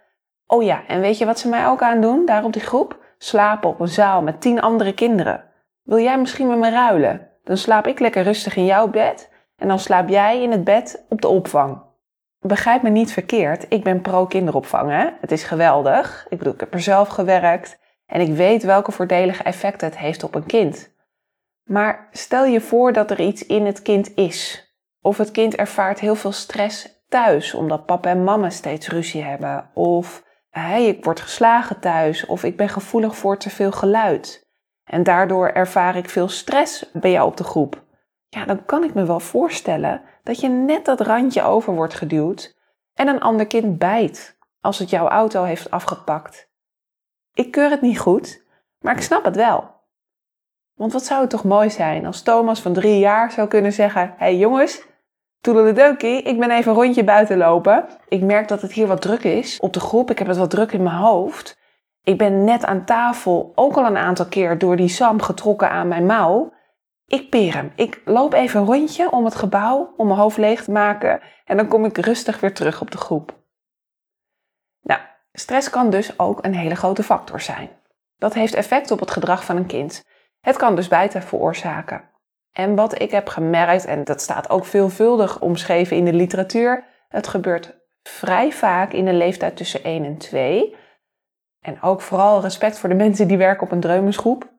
Oh 0.46 0.62
ja, 0.62 0.86
en 0.86 1.00
weet 1.00 1.18
je 1.18 1.24
wat 1.24 1.38
ze 1.38 1.48
mij 1.48 1.66
ook 1.66 1.82
aan 1.82 2.00
doen 2.00 2.24
daar 2.24 2.44
op 2.44 2.52
die 2.52 2.62
groep? 2.62 2.98
Slapen 3.18 3.68
op 3.70 3.80
een 3.80 3.88
zaal 3.88 4.22
met 4.22 4.40
tien 4.40 4.60
andere 4.60 4.92
kinderen. 4.92 5.44
Wil 5.82 5.98
jij 5.98 6.18
misschien 6.18 6.48
met 6.48 6.58
me 6.58 6.70
ruilen? 6.70 7.28
Dan 7.44 7.56
slaap 7.56 7.86
ik 7.86 8.00
lekker 8.00 8.22
rustig 8.22 8.56
in 8.56 8.64
jouw 8.64 8.88
bed 8.88 9.29
en 9.60 9.68
dan 9.68 9.78
slaap 9.78 10.08
jij 10.08 10.42
in 10.42 10.50
het 10.50 10.64
bed 10.64 11.04
op 11.08 11.20
de 11.20 11.28
opvang. 11.28 11.82
Begrijp 12.38 12.82
me 12.82 12.90
niet 12.90 13.12
verkeerd, 13.12 13.66
ik 13.68 13.84
ben 13.84 14.00
pro-kinderopvang. 14.00 14.90
Hè? 14.90 15.08
Het 15.20 15.32
is 15.32 15.42
geweldig. 15.42 16.26
Ik 16.28 16.38
bedoel, 16.38 16.52
ik 16.52 16.60
heb 16.60 16.74
er 16.74 16.80
zelf 16.80 17.08
gewerkt. 17.08 17.78
En 18.06 18.20
ik 18.20 18.34
weet 18.34 18.62
welke 18.62 18.92
voordelige 18.92 19.42
effecten 19.42 19.88
het 19.88 19.98
heeft 19.98 20.22
op 20.22 20.34
een 20.34 20.46
kind. 20.46 20.94
Maar 21.64 22.08
stel 22.12 22.44
je 22.44 22.60
voor 22.60 22.92
dat 22.92 23.10
er 23.10 23.20
iets 23.20 23.46
in 23.46 23.66
het 23.66 23.82
kind 23.82 24.14
is. 24.14 24.68
Of 25.00 25.16
het 25.16 25.30
kind 25.30 25.54
ervaart 25.54 26.00
heel 26.00 26.14
veel 26.14 26.32
stress 26.32 27.04
thuis 27.08 27.54
omdat 27.54 27.86
papa 27.86 28.08
en 28.08 28.24
mama 28.24 28.50
steeds 28.50 28.88
ruzie 28.88 29.22
hebben. 29.22 29.70
Of 29.74 30.24
hey, 30.50 30.86
ik 30.86 31.04
word 31.04 31.20
geslagen 31.20 31.80
thuis. 31.80 32.26
Of 32.26 32.44
ik 32.44 32.56
ben 32.56 32.68
gevoelig 32.68 33.16
voor 33.16 33.36
te 33.36 33.50
veel 33.50 33.72
geluid. 33.72 34.48
En 34.84 35.02
daardoor 35.02 35.48
ervaar 35.48 35.96
ik 35.96 36.10
veel 36.10 36.28
stress 36.28 36.90
bij 36.92 37.10
jou 37.10 37.26
op 37.26 37.36
de 37.36 37.44
groep. 37.44 37.88
Ja, 38.30 38.44
dan 38.44 38.64
kan 38.64 38.84
ik 38.84 38.94
me 38.94 39.04
wel 39.04 39.20
voorstellen 39.20 40.02
dat 40.22 40.40
je 40.40 40.48
net 40.48 40.84
dat 40.84 41.00
randje 41.00 41.42
over 41.42 41.74
wordt 41.74 41.94
geduwd 41.94 42.56
en 42.94 43.08
een 43.08 43.20
ander 43.20 43.46
kind 43.46 43.78
bijt 43.78 44.38
als 44.60 44.78
het 44.78 44.90
jouw 44.90 45.08
auto 45.08 45.42
heeft 45.42 45.70
afgepakt 45.70 46.50
ik 47.34 47.50
keur 47.50 47.70
het 47.70 47.80
niet 47.80 47.98
goed, 47.98 48.44
maar 48.80 48.96
ik 48.96 49.02
snap 49.02 49.24
het 49.24 49.36
wel. 49.36 49.78
Want 50.74 50.92
wat 50.92 51.04
zou 51.04 51.20
het 51.20 51.30
toch 51.30 51.44
mooi 51.44 51.70
zijn 51.70 52.06
als 52.06 52.22
Thomas 52.22 52.60
van 52.60 52.72
drie 52.72 52.98
jaar 52.98 53.32
zou 53.32 53.48
kunnen 53.48 53.72
zeggen: 53.72 54.02
Hé 54.02 54.14
hey 54.16 54.36
jongens, 54.36 54.82
toedeledokie, 55.40 56.22
ik 56.22 56.38
ben 56.38 56.50
even 56.50 56.70
een 56.70 56.78
rondje 56.78 57.04
buiten 57.04 57.36
lopen. 57.36 57.86
Ik 58.08 58.22
merk 58.22 58.48
dat 58.48 58.62
het 58.62 58.72
hier 58.72 58.86
wat 58.86 59.02
druk 59.02 59.24
is 59.24 59.60
op 59.60 59.72
de 59.72 59.80
groep. 59.80 60.10
Ik 60.10 60.18
heb 60.18 60.26
het 60.26 60.36
wat 60.36 60.50
druk 60.50 60.72
in 60.72 60.82
mijn 60.82 60.96
hoofd. 60.96 61.58
Ik 62.02 62.18
ben 62.18 62.44
net 62.44 62.64
aan 62.64 62.84
tafel 62.84 63.52
ook 63.54 63.76
al 63.76 63.86
een 63.86 63.96
aantal 63.96 64.26
keer 64.26 64.58
door 64.58 64.76
die 64.76 64.88
Sam 64.88 65.22
getrokken 65.22 65.70
aan 65.70 65.88
mijn 65.88 66.06
mouw. 66.06 66.52
Ik 67.10 67.30
peer 67.30 67.54
hem. 67.54 67.72
Ik 67.74 68.00
loop 68.04 68.32
even 68.32 68.60
een 68.60 68.66
rondje 68.66 69.10
om 69.10 69.24
het 69.24 69.34
gebouw, 69.34 69.94
om 69.96 70.06
mijn 70.06 70.18
hoofd 70.18 70.36
leeg 70.36 70.64
te 70.64 70.70
maken 70.70 71.20
en 71.44 71.56
dan 71.56 71.68
kom 71.68 71.84
ik 71.84 71.98
rustig 71.98 72.40
weer 72.40 72.54
terug 72.54 72.80
op 72.80 72.90
de 72.90 72.98
groep. 72.98 73.38
Nou, 74.82 75.00
stress 75.32 75.70
kan 75.70 75.90
dus 75.90 76.18
ook 76.18 76.44
een 76.44 76.54
hele 76.54 76.74
grote 76.74 77.02
factor 77.02 77.40
zijn. 77.40 77.70
Dat 78.16 78.34
heeft 78.34 78.54
effect 78.54 78.90
op 78.90 79.00
het 79.00 79.10
gedrag 79.10 79.44
van 79.44 79.56
een 79.56 79.66
kind. 79.66 80.04
Het 80.40 80.56
kan 80.56 80.76
dus 80.76 80.88
bijten 80.88 81.22
veroorzaken. 81.22 82.10
En 82.52 82.74
wat 82.74 83.00
ik 83.00 83.10
heb 83.10 83.28
gemerkt, 83.28 83.84
en 83.84 84.04
dat 84.04 84.20
staat 84.20 84.50
ook 84.50 84.64
veelvuldig 84.64 85.40
omschreven 85.40 85.96
in 85.96 86.04
de 86.04 86.12
literatuur, 86.12 86.84
het 87.08 87.26
gebeurt 87.26 87.78
vrij 88.02 88.52
vaak 88.52 88.92
in 88.92 89.04
de 89.04 89.12
leeftijd 89.12 89.56
tussen 89.56 89.84
1 89.84 90.04
en 90.04 90.16
2. 90.16 90.76
En 91.60 91.82
ook 91.82 92.00
vooral 92.00 92.40
respect 92.40 92.78
voor 92.78 92.88
de 92.88 92.94
mensen 92.94 93.28
die 93.28 93.38
werken 93.38 93.66
op 93.66 93.72
een 93.72 93.80
dreumensgroep. 93.80 94.58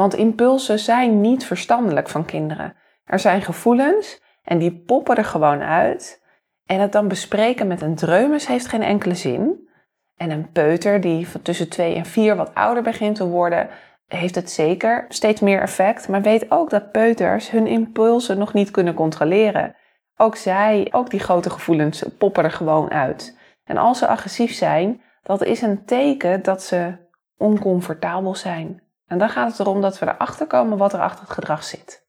Want 0.00 0.14
impulsen 0.14 0.78
zijn 0.78 1.20
niet 1.20 1.44
verstandelijk 1.44 2.08
van 2.08 2.24
kinderen. 2.24 2.74
Er 3.04 3.18
zijn 3.18 3.42
gevoelens 3.42 4.22
en 4.42 4.58
die 4.58 4.82
poppen 4.86 5.16
er 5.16 5.24
gewoon 5.24 5.62
uit. 5.62 6.22
En 6.66 6.80
het 6.80 6.92
dan 6.92 7.08
bespreken 7.08 7.66
met 7.66 7.82
een 7.82 7.94
dreumes 7.94 8.46
heeft 8.46 8.66
geen 8.66 8.82
enkele 8.82 9.14
zin. 9.14 9.68
En 10.16 10.30
een 10.30 10.52
peuter 10.52 11.00
die 11.00 11.28
van 11.28 11.42
tussen 11.42 11.68
2 11.68 11.94
en 11.94 12.06
4 12.06 12.36
wat 12.36 12.54
ouder 12.54 12.82
begint 12.82 13.16
te 13.16 13.26
worden, 13.26 13.68
heeft 14.06 14.34
het 14.34 14.50
zeker 14.50 15.04
steeds 15.08 15.40
meer 15.40 15.60
effect. 15.60 16.08
Maar 16.08 16.22
weet 16.22 16.50
ook 16.50 16.70
dat 16.70 16.92
peuters 16.92 17.50
hun 17.50 17.66
impulsen 17.66 18.38
nog 18.38 18.52
niet 18.52 18.70
kunnen 18.70 18.94
controleren. 18.94 19.76
Ook 20.16 20.36
zij, 20.36 20.88
ook 20.90 21.10
die 21.10 21.20
grote 21.20 21.50
gevoelens, 21.50 22.04
poppen 22.18 22.44
er 22.44 22.52
gewoon 22.52 22.90
uit. 22.90 23.38
En 23.64 23.76
als 23.76 23.98
ze 23.98 24.06
agressief 24.06 24.52
zijn, 24.52 25.02
dat 25.22 25.44
is 25.44 25.62
een 25.62 25.84
teken 25.84 26.42
dat 26.42 26.62
ze 26.62 26.96
oncomfortabel 27.36 28.34
zijn. 28.34 28.88
En 29.10 29.18
dan 29.18 29.28
gaat 29.28 29.50
het 29.50 29.60
erom 29.60 29.80
dat 29.80 29.98
we 29.98 30.06
erachter 30.06 30.46
komen 30.46 30.78
wat 30.78 30.92
er 30.92 31.00
achter 31.00 31.20
het 31.20 31.30
gedrag 31.30 31.64
zit. 31.64 32.08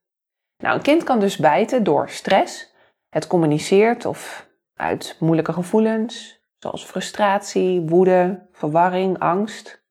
Nou, 0.57 0.75
een 0.75 0.81
kind 0.81 1.03
kan 1.03 1.19
dus 1.19 1.37
bijten 1.37 1.83
door 1.83 2.09
stress. 2.09 2.73
Het 3.09 3.27
communiceert 3.27 4.05
of 4.05 4.49
uit 4.75 5.15
moeilijke 5.19 5.53
gevoelens, 5.53 6.41
zoals 6.57 6.85
frustratie, 6.85 7.81
woede, 7.81 8.47
verwarring, 8.51 9.19
angst. 9.19 9.85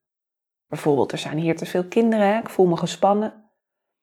Bijvoorbeeld, 0.69 1.12
er 1.12 1.19
zijn 1.19 1.38
hier 1.38 1.57
te 1.57 1.67
veel 1.67 1.85
kinderen, 1.85 2.38
ik 2.38 2.49
voel 2.49 2.67
me 2.67 2.76
gespannen. 2.76 3.50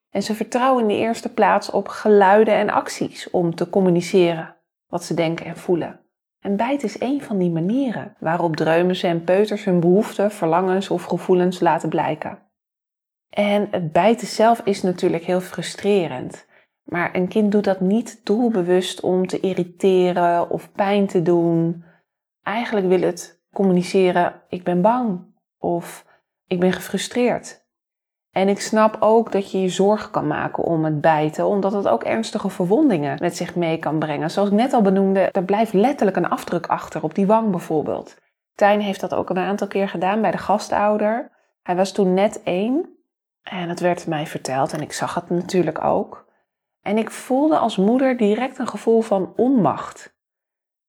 En 0.09 0.23
ze 0.23 0.35
vertrouwen 0.35 0.81
in 0.81 0.87
de 0.87 1.03
eerste 1.03 1.33
plaats 1.33 1.69
op 1.69 1.87
geluiden 1.87 2.53
en 2.53 2.69
acties 2.69 3.29
om 3.29 3.55
te 3.55 3.69
communiceren 3.69 4.55
wat 4.87 5.03
ze 5.03 5.13
denken 5.13 5.45
en 5.45 5.57
voelen. 5.57 5.99
En 6.39 6.55
bijten 6.55 6.87
is 6.87 7.01
een 7.01 7.21
van 7.21 7.37
die 7.37 7.51
manieren 7.51 8.15
waarop 8.19 8.55
dreumen 8.55 9.01
en 9.01 9.23
peuters 9.23 9.63
hun 9.63 9.79
behoeften, 9.79 10.31
verlangens 10.31 10.89
of 10.89 11.03
gevoelens 11.03 11.59
laten 11.59 11.89
blijken. 11.89 12.45
En 13.29 13.67
het 13.71 13.91
bijten 13.91 14.27
zelf 14.27 14.61
is 14.61 14.81
natuurlijk 14.81 15.23
heel 15.23 15.41
frustrerend. 15.41 16.45
Maar 16.83 17.15
een 17.15 17.27
kind 17.27 17.51
doet 17.51 17.63
dat 17.63 17.79
niet 17.79 18.25
doelbewust 18.25 19.01
om 19.01 19.27
te 19.27 19.39
irriteren 19.39 20.49
of 20.49 20.71
pijn 20.71 21.07
te 21.07 21.21
doen. 21.21 21.83
Eigenlijk 22.43 22.87
wil 22.87 23.01
het 23.01 23.43
communiceren: 23.53 24.41
ik 24.49 24.63
ben 24.63 24.81
bang 24.81 25.35
of 25.57 26.05
ik 26.47 26.59
ben 26.59 26.73
gefrustreerd. 26.73 27.65
En 28.31 28.49
ik 28.49 28.59
snap 28.59 28.97
ook 28.99 29.31
dat 29.31 29.51
je 29.51 29.61
je 29.61 29.69
zorgen 29.69 30.11
kan 30.11 30.27
maken 30.27 30.63
om 30.63 30.85
het 30.85 31.01
bijten, 31.01 31.45
omdat 31.45 31.71
het 31.71 31.87
ook 31.87 32.03
ernstige 32.03 32.49
verwondingen 32.49 33.17
met 33.21 33.37
zich 33.37 33.55
mee 33.55 33.77
kan 33.77 33.99
brengen. 33.99 34.31
Zoals 34.31 34.49
ik 34.49 34.55
net 34.55 34.73
al 34.73 34.81
benoemde, 34.81 35.19
er 35.19 35.43
blijft 35.43 35.73
letterlijk 35.73 36.17
een 36.17 36.29
afdruk 36.29 36.67
achter 36.67 37.03
op 37.03 37.15
die 37.15 37.27
wang 37.27 37.51
bijvoorbeeld. 37.51 38.17
Tijn 38.55 38.81
heeft 38.81 38.99
dat 38.99 39.13
ook 39.13 39.29
een 39.29 39.37
aantal 39.37 39.67
keer 39.67 39.89
gedaan 39.89 40.21
bij 40.21 40.31
de 40.31 40.37
gastouder. 40.37 41.31
Hij 41.61 41.75
was 41.75 41.91
toen 41.91 42.13
net 42.13 42.43
één 42.43 42.96
en 43.49 43.69
het 43.69 43.79
werd 43.79 44.07
mij 44.07 44.27
verteld 44.27 44.73
en 44.73 44.81
ik 44.81 44.93
zag 44.93 45.15
het 45.15 45.29
natuurlijk 45.29 45.83
ook. 45.83 46.25
En 46.81 46.97
ik 46.97 47.11
voelde 47.11 47.57
als 47.57 47.77
moeder 47.77 48.17
direct 48.17 48.57
een 48.57 48.67
gevoel 48.67 49.01
van 49.01 49.33
onmacht. 49.35 50.15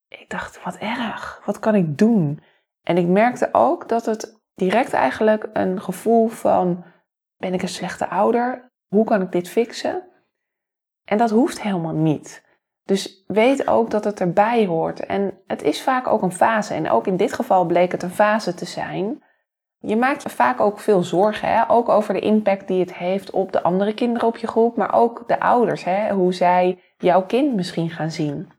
Ik 0.07 0.29
dacht, 0.29 0.63
wat 0.63 0.75
erg, 0.75 1.41
wat 1.45 1.59
kan 1.59 1.75
ik 1.75 1.97
doen? 1.97 2.43
En 2.83 2.97
ik 2.97 3.07
merkte 3.07 3.49
ook 3.51 3.89
dat 3.89 4.05
het 4.05 4.41
direct 4.55 4.93
eigenlijk 4.93 5.49
een 5.53 5.81
gevoel 5.81 6.27
van, 6.27 6.83
ben 7.37 7.53
ik 7.53 7.61
een 7.61 7.67
slechte 7.67 8.09
ouder? 8.09 8.71
Hoe 8.87 9.05
kan 9.05 9.21
ik 9.21 9.31
dit 9.31 9.49
fixen? 9.49 10.07
En 11.03 11.17
dat 11.17 11.29
hoeft 11.29 11.61
helemaal 11.61 11.93
niet. 11.93 12.47
Dus 12.83 13.23
weet 13.27 13.67
ook 13.67 13.89
dat 13.89 14.03
het 14.03 14.19
erbij 14.19 14.65
hoort. 14.65 15.05
En 15.05 15.41
het 15.47 15.61
is 15.61 15.83
vaak 15.83 16.07
ook 16.07 16.21
een 16.21 16.31
fase. 16.31 16.73
En 16.73 16.89
ook 16.89 17.07
in 17.07 17.17
dit 17.17 17.33
geval 17.33 17.65
bleek 17.65 17.91
het 17.91 18.03
een 18.03 18.09
fase 18.09 18.53
te 18.53 18.65
zijn. 18.65 19.23
Je 19.81 19.95
maakt 19.95 20.31
vaak 20.31 20.59
ook 20.59 20.79
veel 20.79 21.03
zorgen, 21.03 21.49
hè? 21.49 21.69
ook 21.69 21.89
over 21.89 22.13
de 22.13 22.19
impact 22.19 22.67
die 22.67 22.79
het 22.79 22.93
heeft 22.93 23.31
op 23.31 23.51
de 23.51 23.63
andere 23.63 23.93
kinderen 23.93 24.27
op 24.27 24.37
je 24.37 24.47
groep, 24.47 24.77
maar 24.77 24.93
ook 24.93 25.23
de 25.27 25.39
ouders, 25.39 25.83
hè? 25.83 26.13
hoe 26.13 26.33
zij 26.33 26.79
jouw 26.97 27.25
kind 27.25 27.55
misschien 27.55 27.89
gaan 27.89 28.11
zien. 28.11 28.51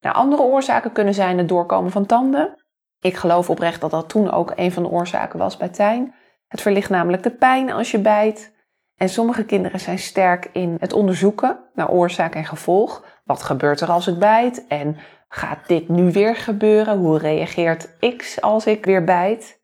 Nou, 0.00 0.14
andere 0.14 0.42
oorzaken 0.42 0.92
kunnen 0.92 1.14
zijn 1.14 1.38
het 1.38 1.48
doorkomen 1.48 1.90
van 1.90 2.06
tanden. 2.06 2.64
Ik 3.00 3.16
geloof 3.16 3.50
oprecht 3.50 3.80
dat 3.80 3.90
dat 3.90 4.08
toen 4.08 4.30
ook 4.30 4.52
een 4.56 4.72
van 4.72 4.82
de 4.82 4.88
oorzaken 4.88 5.38
was 5.38 5.56
bij 5.56 5.68
Tijn. 5.68 6.14
Het 6.46 6.60
verlicht 6.60 6.90
namelijk 6.90 7.22
de 7.22 7.30
pijn 7.30 7.72
als 7.72 7.90
je 7.90 7.98
bijt. 7.98 8.56
En 8.96 9.08
sommige 9.08 9.44
kinderen 9.44 9.80
zijn 9.80 9.98
sterk 9.98 10.48
in 10.52 10.76
het 10.80 10.92
onderzoeken 10.92 11.58
naar 11.74 11.90
oorzaak 11.90 12.34
en 12.34 12.44
gevolg. 12.44 13.04
Wat 13.24 13.42
gebeurt 13.42 13.80
er 13.80 13.90
als 13.90 14.06
ik 14.06 14.18
bijt? 14.18 14.66
En 14.66 14.96
gaat 15.28 15.68
dit 15.68 15.88
nu 15.88 16.12
weer 16.12 16.36
gebeuren? 16.36 16.98
Hoe 16.98 17.18
reageert 17.18 17.98
X 18.16 18.40
als 18.40 18.66
ik 18.66 18.84
weer 18.84 19.04
bijt? 19.04 19.57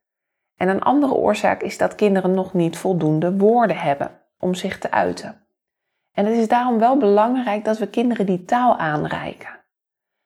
En 0.56 0.68
een 0.68 0.82
andere 0.82 1.14
oorzaak 1.14 1.62
is 1.62 1.78
dat 1.78 1.94
kinderen 1.94 2.34
nog 2.34 2.52
niet 2.52 2.76
voldoende 2.76 3.36
woorden 3.36 3.76
hebben 3.76 4.20
om 4.38 4.54
zich 4.54 4.78
te 4.78 4.90
uiten. 4.90 5.46
En 6.12 6.26
het 6.26 6.36
is 6.36 6.48
daarom 6.48 6.78
wel 6.78 6.96
belangrijk 6.96 7.64
dat 7.64 7.78
we 7.78 7.86
kinderen 7.86 8.26
die 8.26 8.44
taal 8.44 8.76
aanreiken. 8.76 9.62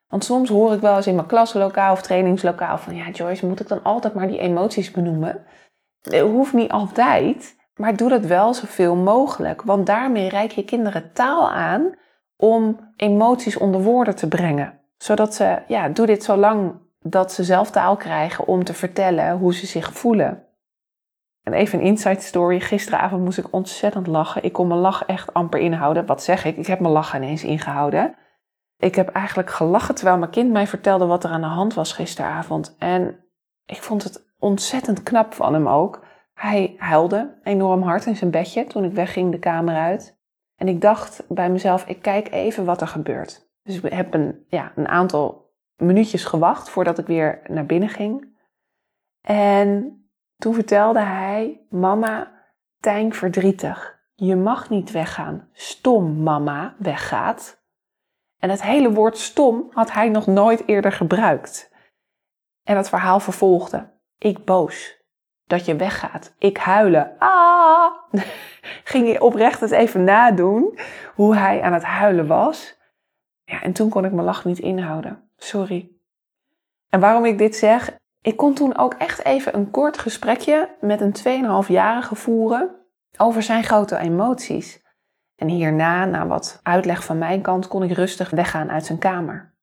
Want 0.09 0.25
soms 0.25 0.49
hoor 0.49 0.73
ik 0.73 0.81
wel 0.81 0.97
eens 0.97 1.07
in 1.07 1.15
mijn 1.15 1.27
klaslokaal 1.27 1.93
of 1.93 2.03
trainingslokaal 2.03 2.79
van 2.79 2.95
ja 2.95 3.09
Joyce, 3.09 3.47
moet 3.47 3.61
ik 3.61 3.69
dan 3.69 3.83
altijd 3.83 4.15
maar 4.15 4.27
die 4.27 4.39
emoties 4.39 4.91
benoemen? 4.91 5.45
Dat 6.01 6.21
hoeft 6.21 6.53
niet 6.53 6.71
altijd, 6.71 7.57
maar 7.75 7.97
doe 7.97 8.09
dat 8.09 8.25
wel 8.25 8.55
zoveel 8.55 8.97
mogelijk. 8.97 9.63
Want 9.63 9.87
daarmee 9.87 10.29
reik 10.29 10.51
je 10.51 10.65
kinderen 10.65 11.13
taal 11.13 11.51
aan 11.51 11.95
om 12.37 12.93
emoties 12.97 13.57
onder 13.57 13.83
woorden 13.83 14.17
te 14.17 14.29
brengen. 14.29 14.81
Zodat 14.97 15.35
ze, 15.35 15.63
ja, 15.67 15.89
doe 15.89 16.07
dit 16.07 16.25
zo 16.25 16.37
lang 16.37 16.75
dat 17.11 17.33
ze 17.33 17.45
zelf 17.45 17.71
taal 17.71 17.97
krijgen 17.97 18.47
om 18.47 18.65
te 18.65 18.75
vertellen 18.75 19.37
hoe 19.39 19.55
ze 19.55 19.67
zich 19.67 19.93
voelen. 19.93 20.47
En 21.43 21.53
even 21.53 21.79
een 21.79 21.85
inside 21.85 22.21
story. 22.21 22.61
Gisteravond 22.61 23.25
moest 23.25 23.39
ik 23.39 23.53
ontzettend 23.53 24.07
lachen. 24.07 24.43
Ik 24.43 24.53
kon 24.53 24.67
mijn 24.67 24.81
lach 24.81 25.05
echt 25.05 25.35
amper 25.35 25.61
inhouden. 25.61 26.07
Wat 26.07 26.23
zeg 26.23 26.45
ik? 26.45 26.57
Ik 26.57 26.67
heb 26.67 26.81
mijn 26.81 26.93
lach 26.93 27.17
ineens 27.17 27.45
ingehouden. 27.45 28.15
Ik 28.77 28.95
heb 28.95 29.09
eigenlijk 29.09 29.51
gelachen 29.51 29.95
terwijl 29.95 30.19
mijn 30.19 30.31
kind 30.31 30.51
mij 30.51 30.67
vertelde 30.67 31.07
wat 31.07 31.25
er 31.25 31.31
aan 31.31 31.41
de 31.41 31.47
hand 31.47 31.75
was 31.75 31.93
gisteravond. 31.93 32.77
En 32.79 33.25
ik 33.67 33.83
vond 33.83 34.03
het 34.03 34.27
ontzettend 34.39 35.03
knap 35.03 35.35
van 35.35 35.53
hem 35.53 35.69
ook. 35.69 36.07
Hij 36.35 36.75
huilde 36.79 37.39
enorm 37.43 37.83
hard 37.83 38.07
in 38.07 38.17
zijn 38.17 38.31
bedje 38.31 38.65
toen 38.65 38.85
ik 38.85 38.93
wegging 38.93 39.33
de 39.33 39.39
kamer 39.39 39.75
uit. 39.75 40.19
En 40.57 40.69
ik 40.69 40.81
dacht 40.81 41.25
bij 41.29 41.51
mezelf, 41.51 41.87
ik 41.87 42.03
kijk 42.03 42.33
even 42.33 42.65
wat 42.65 42.81
er 42.81 42.87
gebeurt. 42.87 43.51
Dus 43.63 43.81
ik 43.81 43.93
heb 43.93 44.15
een, 44.15 44.45
ja, 44.49 44.73
een 44.75 44.89
aantal 44.89 45.48
minuutjes 45.79 46.25
gewacht 46.25 46.71
voordat 46.71 46.99
ik 46.99 47.07
weer 47.07 47.41
naar 47.47 47.67
binnen 47.67 47.89
ging. 47.89 48.37
En 49.21 50.01
toen 50.37 50.55
vertelde 50.55 51.01
hij: 51.01 51.67
Mama, 51.71 52.39
Tijn 52.81 53.15
verdrietig. 53.15 53.99
Je 54.15 54.37
mag 54.37 54.71
niet 54.71 54.91
weggaan. 54.91 55.49
Stom, 55.53 56.23
mama, 56.23 56.75
weggaat. 56.79 57.63
En 58.39 58.51
het 58.51 58.63
hele 58.63 58.93
woord 58.93 59.19
stom 59.19 59.69
had 59.71 59.93
hij 59.93 60.09
nog 60.09 60.27
nooit 60.27 60.63
eerder 60.67 60.93
gebruikt. 60.93 61.73
En 62.65 62.77
het 62.77 62.89
verhaal 62.89 63.21
vervolgde. 63.21 63.91
Ik 64.19 64.45
boos. 64.45 64.97
Dat 65.45 65.65
je 65.65 65.77
weggaat. 65.77 66.35
Ik 66.39 66.57
huilen. 66.57 67.17
Ah! 67.19 67.93
Ging 68.85 69.21
oprecht 69.21 69.61
het 69.61 69.71
even 69.71 70.05
nadoen 70.05 70.79
hoe 71.15 71.37
hij 71.37 71.63
aan 71.63 71.73
het 71.73 71.85
huilen 71.85 72.27
was. 72.27 72.77
Ja, 73.45 73.63
en 73.63 73.73
toen 73.73 73.89
kon 73.89 74.05
ik 74.05 74.13
mijn 74.13 74.27
lach 74.27 74.45
niet 74.45 74.59
inhouden. 74.59 75.28
Sorry. 75.39 75.91
En 76.89 77.01
waarom 77.01 77.25
ik 77.25 77.39
dit 77.39 77.57
zeg? 77.57 77.97
Ik 78.23 78.37
kon 78.37 78.55
toen 78.55 78.77
ook 78.77 78.95
echt 78.95 79.25
even 79.25 79.55
een 79.55 79.71
kort 79.71 79.99
gesprekje 79.99 80.77
met 80.81 81.01
een 81.01 81.15
2,5-jarige 81.65 82.15
voeren 82.15 82.71
over 83.17 83.43
zijn 83.43 83.65
grote 83.65 83.99
emoties. 83.99 84.83
En 85.37 85.49
hierna, 85.49 86.05
na 86.05 86.27
wat 86.27 86.61
uitleg 86.63 87.05
van 87.05 87.19
mijn 87.19 87.43
kant, 87.43 87.69
kon 87.69 87.83
ik 87.83 87.93
rustig 87.93 88.31
weggaan 88.31 88.71
uit 88.71 88.87
zijn 88.87 88.99
kamer. 88.99 89.57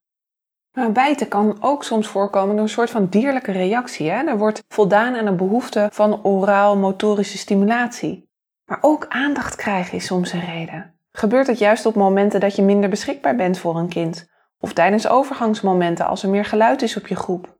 Maar 0.72 0.92
bijten 0.92 1.28
kan 1.28 1.56
ook 1.60 1.84
soms 1.84 2.06
voorkomen 2.06 2.54
door 2.54 2.64
een 2.64 2.70
soort 2.70 2.90
van 2.90 3.06
dierlijke 3.06 3.52
reactie. 3.52 4.10
Hè? 4.10 4.24
Er 4.24 4.38
wordt 4.38 4.64
voldaan 4.68 5.16
aan 5.16 5.26
een 5.26 5.36
behoefte 5.36 5.88
van 5.92 6.24
oraal-motorische 6.24 7.38
stimulatie. 7.38 8.28
Maar 8.64 8.78
ook 8.80 9.06
aandacht 9.08 9.54
krijgen 9.54 9.96
is 9.96 10.06
soms 10.06 10.32
een 10.32 10.44
reden. 10.44 10.94
Gebeurt 11.12 11.46
het 11.46 11.58
juist 11.58 11.86
op 11.86 11.94
momenten 11.94 12.40
dat 12.40 12.56
je 12.56 12.62
minder 12.62 12.90
beschikbaar 12.90 13.36
bent 13.36 13.58
voor 13.58 13.76
een 13.76 13.88
kind? 13.88 14.28
Of 14.60 14.72
tijdens 14.72 15.08
overgangsmomenten 15.08 16.06
als 16.06 16.22
er 16.22 16.28
meer 16.28 16.44
geluid 16.44 16.82
is 16.82 16.96
op 16.96 17.06
je 17.06 17.16
groep. 17.16 17.56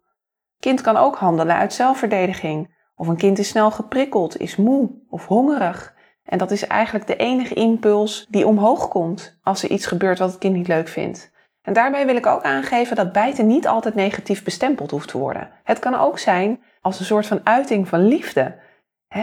Kind 0.58 0.80
kan 0.80 0.96
ook 0.96 1.16
handelen 1.16 1.56
uit 1.56 1.72
zelfverdediging 1.72 2.74
Of 2.94 3.08
een 3.08 3.16
kind 3.16 3.38
is 3.38 3.48
snel 3.48 3.70
geprikkeld, 3.70 4.40
is 4.40 4.56
moe 4.56 4.90
of 5.08 5.26
hongerig. 5.26 5.94
En 6.24 6.38
dat 6.38 6.50
is 6.50 6.66
eigenlijk 6.66 7.06
de 7.06 7.16
enige 7.16 7.54
impuls 7.54 8.26
die 8.28 8.46
omhoog 8.46 8.88
komt 8.88 9.38
als 9.42 9.62
er 9.62 9.70
iets 9.70 9.86
gebeurt 9.86 10.18
wat 10.18 10.30
het 10.30 10.38
kind 10.38 10.54
niet 10.54 10.68
leuk 10.68 10.88
vindt. 10.88 11.34
En 11.62 11.72
daarbij 11.72 12.06
wil 12.06 12.16
ik 12.16 12.26
ook 12.26 12.42
aangeven 12.42 12.96
dat 12.96 13.12
bijten 13.12 13.46
niet 13.46 13.68
altijd 13.68 13.94
negatief 13.94 14.44
bestempeld 14.44 14.90
hoeft 14.90 15.08
te 15.08 15.18
worden. 15.18 15.50
Het 15.64 15.78
kan 15.78 15.94
ook 15.94 16.18
zijn 16.18 16.62
als 16.80 16.98
een 16.98 17.04
soort 17.04 17.26
van 17.26 17.40
uiting 17.44 17.88
van 17.88 18.06
liefde. 18.06 18.58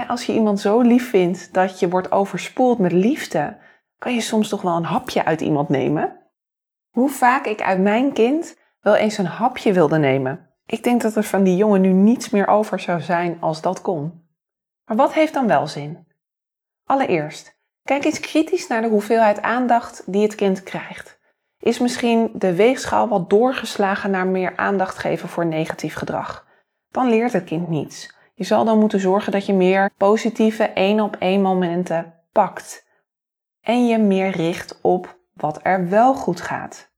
als 0.08 0.26
je 0.26 0.34
iemand 0.34 0.60
zo 0.60 0.82
lief 0.82 1.10
vindt 1.10 1.54
dat 1.54 1.80
je 1.80 1.90
wordt 1.90 2.12
overspoeld 2.12 2.80
met 2.80 2.92
liefde, 2.92 3.58
kan 3.98 4.14
je 4.14 4.22
soms 4.22 4.50
toch 4.50 4.62
wel 4.62 4.76
een 4.76 4.84
hapje 4.84 5.26
uit 5.26 5.42
iemand 5.42 5.70
nemen. 5.70 6.23
Hoe 6.94 7.10
vaak 7.10 7.46
ik 7.46 7.62
uit 7.62 7.80
mijn 7.80 8.14
kind 8.14 8.56
wel 8.84 8.96
eens 8.96 9.18
een 9.18 9.26
hapje 9.26 9.74
wilde 9.74 9.98
nemen. 9.98 10.50
Ik 10.66 10.84
denk 10.84 11.02
dat 11.02 11.16
er 11.16 11.24
van 11.24 11.44
die 11.44 11.56
jongen 11.56 11.82
nu 11.82 11.90
niets 11.90 12.30
meer 12.30 12.48
over 12.48 12.80
zou 12.80 13.02
zijn 13.02 13.38
als 13.40 13.62
dat 13.62 13.82
kon. 13.82 14.28
Maar 14.86 14.98
wat 14.98 15.14
heeft 15.14 15.34
dan 15.34 15.48
wel 15.48 15.68
zin? 15.68 16.08
Allereerst, 16.86 17.60
kijk 17.84 18.06
eens 18.06 18.20
kritisch 18.20 18.68
naar 18.68 18.82
de 18.82 18.88
hoeveelheid 18.88 19.42
aandacht 19.42 20.04
die 20.06 20.22
het 20.22 20.36
kind 20.36 20.64
krijgt. 20.64 21.20
Is 21.60 21.80
misschien 21.80 22.32
de 22.34 22.56
weegschaal 22.56 23.08
wat 23.08 23.30
doorgeslagen 23.30 24.12
naar 24.12 24.28
meer 24.28 24.58
aandacht 24.58 24.98
geven 24.98 25.30
voor 25.30 25.46
negatief 25.46 25.96
gedrag? 25.96 26.48
Dan 26.92 27.10
leert 27.10 27.34
het 27.34 27.44
kind 27.44 27.70
niets. 27.70 28.16
Je 28.34 28.44
zal 28.44 28.66
dan 28.66 28.80
moeten 28.80 29.00
zorgen 29.00 29.32
dat 29.32 29.46
je 29.46 29.54
meer 29.54 29.92
positieve 29.98 30.64
één 30.64 31.00
op 31.00 31.16
één 31.16 31.42
momenten 31.42 32.14
pakt. 32.32 32.86
En 33.62 33.88
je 33.88 33.98
meer 33.98 34.30
richt 34.30 34.80
op 34.82 35.22
wat 35.34 35.60
er 35.64 35.90
wel 35.90 36.14
goed 36.14 36.42
gaat. 36.42 36.92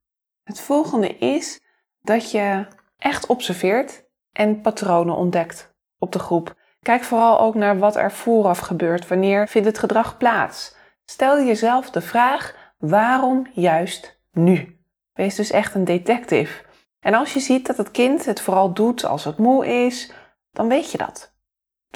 Het 0.44 0.60
volgende 0.60 1.18
is 1.18 1.60
dat 2.02 2.30
je 2.30 2.66
echt 2.98 3.26
observeert 3.26 4.04
en 4.32 4.60
patronen 4.60 5.16
ontdekt 5.16 5.74
op 5.98 6.12
de 6.12 6.18
groep. 6.18 6.54
Kijk 6.82 7.04
vooral 7.04 7.40
ook 7.40 7.54
naar 7.54 7.78
wat 7.78 7.96
er 7.96 8.12
vooraf 8.12 8.58
gebeurt. 8.58 9.08
Wanneer 9.08 9.48
vindt 9.48 9.66
het 9.66 9.78
gedrag 9.78 10.16
plaats? 10.16 10.76
Stel 11.04 11.44
jezelf 11.44 11.90
de 11.90 12.00
vraag: 12.00 12.54
waarom 12.78 13.46
juist 13.52 14.20
nu? 14.32 14.80
Wees 15.12 15.34
dus 15.34 15.50
echt 15.50 15.74
een 15.74 15.84
detective. 15.84 16.64
En 17.00 17.14
als 17.14 17.32
je 17.32 17.40
ziet 17.40 17.66
dat 17.66 17.76
het 17.76 17.90
kind 17.90 18.24
het 18.24 18.40
vooral 18.40 18.72
doet 18.72 19.04
als 19.04 19.24
het 19.24 19.38
moe 19.38 19.84
is, 19.84 20.12
dan 20.52 20.68
weet 20.68 20.90
je 20.90 20.98
dat. 20.98 21.35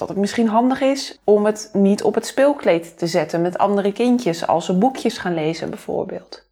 Dat 0.00 0.09
het 0.09 0.19
misschien 0.19 0.49
handig 0.49 0.80
is 0.80 1.21
om 1.25 1.45
het 1.45 1.71
niet 1.73 2.02
op 2.02 2.14
het 2.14 2.26
speelkleed 2.26 2.99
te 2.99 3.07
zetten 3.07 3.42
met 3.42 3.59
andere 3.59 3.92
kindjes 3.92 4.47
als 4.47 4.64
ze 4.64 4.78
boekjes 4.78 5.19
gaan 5.19 5.35
lezen 5.35 5.71
bijvoorbeeld. 5.71 6.49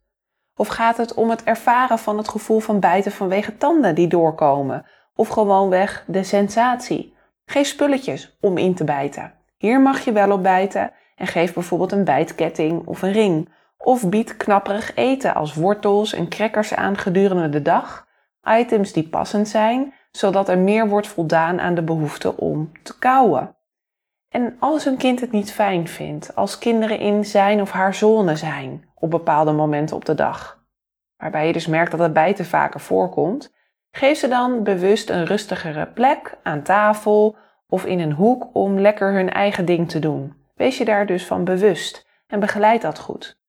Of 0.57 0.69
gaat 0.69 0.97
het 0.97 1.14
om 1.14 1.31
het 1.31 1.45
ervaren 1.45 1.99
van 1.99 2.17
het 2.19 2.28
gevoel 2.28 2.59
van 2.59 2.81
bijten 2.81 3.12
vanwege 3.12 3.57
tanden 3.57 3.95
die 3.95 4.09
doorkomen? 4.09 4.87
Of 5.14 5.28
gewoonweg 5.28 6.05
de 6.07 6.23
sensatie? 6.23 7.14
Geef 7.45 7.67
spulletjes 7.67 8.37
om 8.40 8.59
in 8.59 8.75
te 8.75 8.85
bijten. 8.85 9.33
Hier 9.57 9.81
mag 9.81 10.05
je 10.05 10.12
wel 10.12 10.33
op 10.33 10.43
bijten 10.43 10.93
en 11.17 11.26
geef 11.26 11.55
bijvoorbeeld 11.55 11.93
een 11.93 12.05
bijtketting 12.05 12.87
of 12.87 13.02
een 13.02 13.12
ring. 13.12 13.49
Of 13.78 14.09
bied 14.09 14.37
knapperig 14.37 14.95
eten 14.95 15.35
als 15.35 15.55
wortels 15.55 16.12
en 16.12 16.28
crackers 16.28 16.75
aan 16.75 16.99
gedurende 16.99 17.49
de 17.49 17.62
dag. 17.62 18.07
Items 18.45 18.93
die 18.93 19.09
passend 19.09 19.49
zijn, 19.49 19.95
zodat 20.11 20.49
er 20.49 20.59
meer 20.59 20.88
wordt 20.88 21.07
voldaan 21.07 21.61
aan 21.61 21.75
de 21.75 21.83
behoefte 21.83 22.37
om 22.37 22.73
te 22.83 22.99
kauwen. 22.99 23.57
En 24.29 24.57
als 24.59 24.85
een 24.85 24.97
kind 24.97 25.21
het 25.21 25.33
niet 25.33 25.53
fijn 25.53 25.88
vindt, 25.88 26.35
als 26.35 26.59
kinderen 26.59 26.99
in 26.99 27.25
zijn 27.25 27.61
of 27.61 27.71
haar 27.71 27.95
zone 27.95 28.37
zijn 28.37 28.91
op 28.95 29.11
bepaalde 29.11 29.53
momenten 29.53 29.97
op 29.97 30.05
de 30.05 30.15
dag, 30.15 30.65
waarbij 31.17 31.47
je 31.47 31.53
dus 31.53 31.67
merkt 31.67 31.91
dat 31.91 32.00
het 32.00 32.12
bijten 32.12 32.45
vaker 32.45 32.81
voorkomt, 32.81 33.55
geef 33.91 34.19
ze 34.19 34.29
dan 34.29 34.62
bewust 34.62 35.11
een 35.11 35.25
rustigere 35.25 35.87
plek 35.87 36.38
aan 36.43 36.62
tafel 36.62 37.37
of 37.69 37.85
in 37.85 38.00
een 38.00 38.12
hoek 38.12 38.49
om 38.53 38.81
lekker 38.81 39.12
hun 39.12 39.31
eigen 39.31 39.65
ding 39.65 39.88
te 39.91 39.99
doen. 39.99 40.37
Wees 40.55 40.79
je 40.79 40.85
daar 40.85 41.07
dus 41.07 41.27
van 41.27 41.44
bewust 41.44 42.07
en 42.27 42.40
begeleid 42.40 42.83
dat 42.83 42.99
goed. 42.99 43.40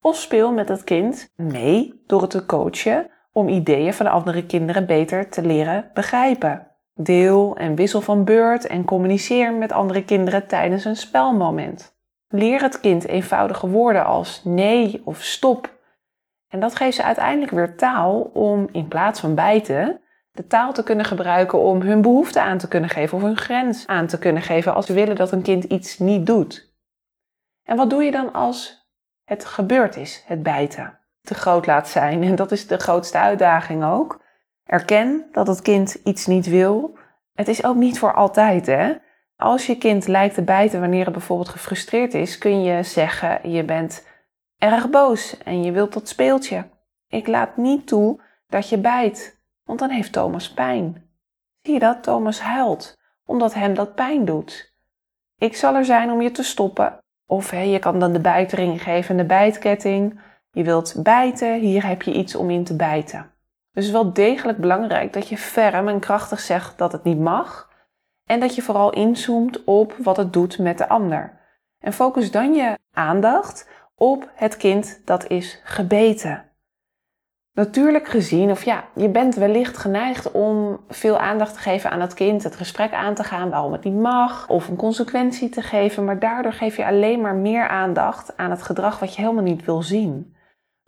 Of 0.00 0.16
speel 0.16 0.52
met 0.52 0.68
het 0.68 0.84
kind 0.84 1.32
mee 1.36 2.02
door 2.06 2.20
het 2.20 2.30
te 2.30 2.46
coachen 2.46 3.10
om 3.32 3.48
ideeën 3.48 3.94
van 3.94 4.06
andere 4.06 4.46
kinderen 4.46 4.86
beter 4.86 5.28
te 5.28 5.42
leren 5.42 5.90
begrijpen. 5.94 6.66
Deel 6.94 7.56
en 7.56 7.74
wissel 7.74 8.00
van 8.00 8.24
beurt 8.24 8.66
en 8.66 8.84
communiceer 8.84 9.54
met 9.54 9.72
andere 9.72 10.04
kinderen 10.04 10.46
tijdens 10.46 10.84
een 10.84 10.96
spelmoment. 10.96 11.98
Leer 12.28 12.62
het 12.62 12.80
kind 12.80 13.06
eenvoudige 13.06 13.68
woorden 13.68 14.04
als 14.04 14.44
nee 14.44 15.02
of 15.04 15.22
stop. 15.22 15.78
En 16.48 16.60
dat 16.60 16.76
geeft 16.76 16.96
ze 16.96 17.02
uiteindelijk 17.02 17.52
weer 17.52 17.76
taal 17.76 18.20
om 18.20 18.68
in 18.72 18.88
plaats 18.88 19.20
van 19.20 19.34
bijten 19.34 20.00
de 20.32 20.46
taal 20.46 20.72
te 20.72 20.82
kunnen 20.82 21.04
gebruiken 21.04 21.58
om 21.58 21.80
hun 21.80 22.02
behoefte 22.02 22.40
aan 22.40 22.58
te 22.58 22.68
kunnen 22.68 22.90
geven 22.90 23.16
of 23.16 23.22
hun 23.22 23.36
grens 23.36 23.86
aan 23.86 24.06
te 24.06 24.18
kunnen 24.18 24.42
geven 24.42 24.74
als 24.74 24.86
ze 24.86 24.92
willen 24.92 25.16
dat 25.16 25.32
een 25.32 25.42
kind 25.42 25.64
iets 25.64 25.98
niet 25.98 26.26
doet. 26.26 26.74
En 27.62 27.76
wat 27.76 27.90
doe 27.90 28.02
je 28.02 28.10
dan 28.10 28.32
als 28.32 28.88
het 29.24 29.44
gebeurd 29.44 29.96
is, 29.96 30.24
het 30.26 30.42
bijten? 30.42 30.99
Te 31.20 31.34
groot 31.34 31.66
laat 31.66 31.88
zijn 31.88 32.22
en 32.22 32.34
dat 32.34 32.52
is 32.52 32.66
de 32.66 32.78
grootste 32.78 33.18
uitdaging 33.18 33.84
ook. 33.84 34.22
Erken 34.64 35.28
dat 35.32 35.46
het 35.46 35.62
kind 35.62 35.94
iets 36.04 36.26
niet 36.26 36.46
wil. 36.46 36.98
Het 37.34 37.48
is 37.48 37.64
ook 37.64 37.76
niet 37.76 37.98
voor 37.98 38.14
altijd, 38.14 38.66
hè? 38.66 38.92
Als 39.36 39.66
je 39.66 39.78
kind 39.78 40.06
lijkt 40.06 40.34
te 40.34 40.42
bijten 40.42 40.80
wanneer 40.80 41.04
het 41.04 41.12
bijvoorbeeld 41.12 41.48
gefrustreerd 41.48 42.14
is, 42.14 42.38
kun 42.38 42.62
je 42.62 42.82
zeggen: 42.82 43.50
Je 43.50 43.64
bent 43.64 44.06
erg 44.58 44.90
boos 44.90 45.38
en 45.38 45.62
je 45.62 45.72
wilt 45.72 45.92
dat 45.92 46.08
speeltje. 46.08 46.68
Ik 47.08 47.26
laat 47.26 47.56
niet 47.56 47.86
toe 47.86 48.20
dat 48.46 48.68
je 48.68 48.78
bijt, 48.78 49.40
want 49.64 49.78
dan 49.78 49.90
heeft 49.90 50.12
Thomas 50.12 50.52
pijn. 50.52 51.10
Zie 51.62 51.74
je 51.74 51.80
dat? 51.80 52.02
Thomas 52.02 52.40
huilt, 52.40 52.98
omdat 53.24 53.54
hem 53.54 53.74
dat 53.74 53.94
pijn 53.94 54.24
doet. 54.24 54.74
Ik 55.38 55.56
zal 55.56 55.74
er 55.74 55.84
zijn 55.84 56.10
om 56.10 56.20
je 56.20 56.30
te 56.30 56.42
stoppen. 56.42 56.98
Of 57.26 57.52
je 57.52 57.78
kan 57.78 57.98
dan 57.98 58.12
de 58.12 58.20
bijtering 58.20 58.82
geven, 58.82 59.16
de 59.16 59.24
bijtketting. 59.24 60.20
Je 60.52 60.64
wilt 60.64 60.94
bijten, 61.02 61.60
hier 61.60 61.86
heb 61.86 62.02
je 62.02 62.12
iets 62.12 62.34
om 62.34 62.50
in 62.50 62.64
te 62.64 62.76
bijten. 62.76 63.32
Dus 63.72 63.84
het 63.86 63.94
is 63.94 64.00
wel 64.00 64.12
degelijk 64.12 64.58
belangrijk 64.58 65.12
dat 65.12 65.28
je 65.28 65.36
ferm 65.36 65.88
en 65.88 66.00
krachtig 66.00 66.40
zegt 66.40 66.78
dat 66.78 66.92
het 66.92 67.04
niet 67.04 67.18
mag. 67.18 67.70
En 68.24 68.40
dat 68.40 68.54
je 68.54 68.62
vooral 68.62 68.92
inzoomt 68.92 69.64
op 69.64 69.94
wat 69.98 70.16
het 70.16 70.32
doet 70.32 70.58
met 70.58 70.78
de 70.78 70.88
ander. 70.88 71.40
En 71.78 71.92
focus 71.92 72.30
dan 72.30 72.54
je 72.54 72.78
aandacht 72.92 73.68
op 73.94 74.30
het 74.34 74.56
kind 74.56 75.00
dat 75.04 75.28
is 75.28 75.60
gebeten. 75.64 76.44
Natuurlijk 77.52 78.08
gezien, 78.08 78.50
of 78.50 78.64
ja, 78.64 78.84
je 78.94 79.08
bent 79.08 79.34
wellicht 79.34 79.78
geneigd 79.78 80.30
om 80.30 80.80
veel 80.88 81.18
aandacht 81.18 81.54
te 81.54 81.60
geven 81.60 81.90
aan 81.90 82.00
het 82.00 82.14
kind, 82.14 82.42
het 82.42 82.56
gesprek 82.56 82.92
aan 82.92 83.14
te 83.14 83.24
gaan 83.24 83.50
waarom 83.50 83.72
het 83.72 83.84
niet 83.84 83.98
mag, 83.98 84.48
of 84.48 84.68
een 84.68 84.76
consequentie 84.76 85.48
te 85.48 85.62
geven, 85.62 86.04
maar 86.04 86.18
daardoor 86.18 86.52
geef 86.52 86.76
je 86.76 86.86
alleen 86.86 87.20
maar 87.20 87.34
meer 87.34 87.68
aandacht 87.68 88.36
aan 88.36 88.50
het 88.50 88.62
gedrag 88.62 88.98
wat 88.98 89.14
je 89.14 89.20
helemaal 89.20 89.42
niet 89.42 89.64
wil 89.64 89.82
zien. 89.82 90.34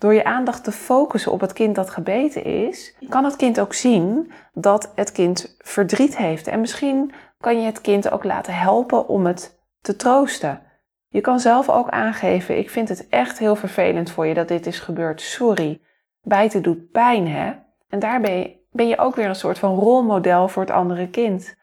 Door 0.03 0.15
je 0.15 0.25
aandacht 0.25 0.65
te 0.65 0.73
focussen 0.73 1.33
op 1.33 1.41
het 1.41 1.53
kind 1.53 1.75
dat 1.75 1.91
gebeten 1.91 2.45
is, 2.45 2.97
kan 3.09 3.25
het 3.25 3.37
kind 3.37 3.61
ook 3.61 3.75
zien 3.75 4.33
dat 4.53 4.93
het 4.95 5.13
kind 5.13 5.57
verdriet 5.59 6.17
heeft. 6.17 6.47
En 6.47 6.61
misschien 6.61 7.13
kan 7.41 7.61
je 7.61 7.67
het 7.67 7.81
kind 7.81 8.11
ook 8.11 8.25
laten 8.25 8.55
helpen 8.55 9.09
om 9.09 9.27
het 9.27 9.63
te 9.81 9.97
troosten. 9.97 10.63
Je 11.09 11.21
kan 11.21 11.41
zelf 11.41 11.71
ook 11.71 11.89
aangeven: 11.89 12.59
Ik 12.59 12.71
vind 12.71 12.89
het 12.89 13.09
echt 13.09 13.39
heel 13.39 13.57
vervelend 13.57 14.11
voor 14.11 14.27
je 14.27 14.35
dat 14.35 14.49
dit 14.49 14.67
is 14.67 14.79
gebeurd. 14.79 15.21
Sorry. 15.21 15.81
Bijten 16.23 16.63
doet 16.63 16.91
pijn, 16.91 17.29
hè? 17.29 17.53
En 17.89 17.99
daarbij 17.99 18.61
ben 18.71 18.89
je 18.89 18.99
ook 18.99 19.15
weer 19.15 19.29
een 19.29 19.35
soort 19.35 19.59
van 19.59 19.75
rolmodel 19.75 20.49
voor 20.49 20.63
het 20.63 20.73
andere 20.73 21.09
kind. 21.09 21.57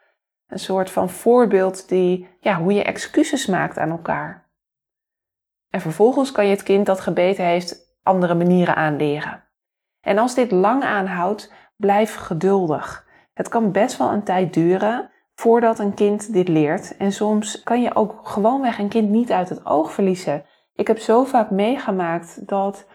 Een 0.47 0.60
soort 0.60 0.89
van 0.89 1.10
voorbeeld 1.10 1.89
die, 1.89 2.28
ja, 2.39 2.56
hoe 2.56 2.73
je 2.73 2.84
excuses 2.84 3.45
maakt 3.45 3.78
aan 3.78 3.89
elkaar. 3.89 4.49
En 5.69 5.82
vervolgens 5.82 6.32
kan 6.32 6.45
je 6.45 6.52
het 6.52 6.63
kind 6.63 6.86
dat 6.86 6.99
gebeten 6.99 7.45
heeft 7.45 7.88
andere 8.10 8.36
manieren 8.36 8.76
aanleren. 8.76 9.43
En 10.02 10.17
als 10.17 10.36
dit 10.36 10.52
lang 10.52 10.84
aanhoudt, 10.84 11.54
blijf 11.76 12.15
geduldig. 12.15 13.08
Het 13.34 13.48
kan 13.48 13.72
best 13.72 13.98
wel 13.98 14.12
een 14.12 14.24
tijd 14.24 14.54
duren 14.54 15.10
voordat 15.36 15.80
een 15.80 15.93
kind 15.93 16.34
dit 16.34 16.48
leert. 16.48 16.98
En 16.98 17.12
soms 17.12 17.63
kan 17.63 17.82
je 17.82 17.95
ook 17.95 18.19
gewoonweg 18.24 18.80
een 18.80 18.89
kind 18.89 19.10
niet 19.10 19.32
uit 19.32 19.50
het 19.50 19.65
oog 19.65 19.91
verliezen. 19.91 20.45
Ik 20.74 20.88
heb 20.88 20.98
zo 21.00 21.24
vaak 21.24 21.50
meegemaakt 21.50 22.48
dat 22.48 22.88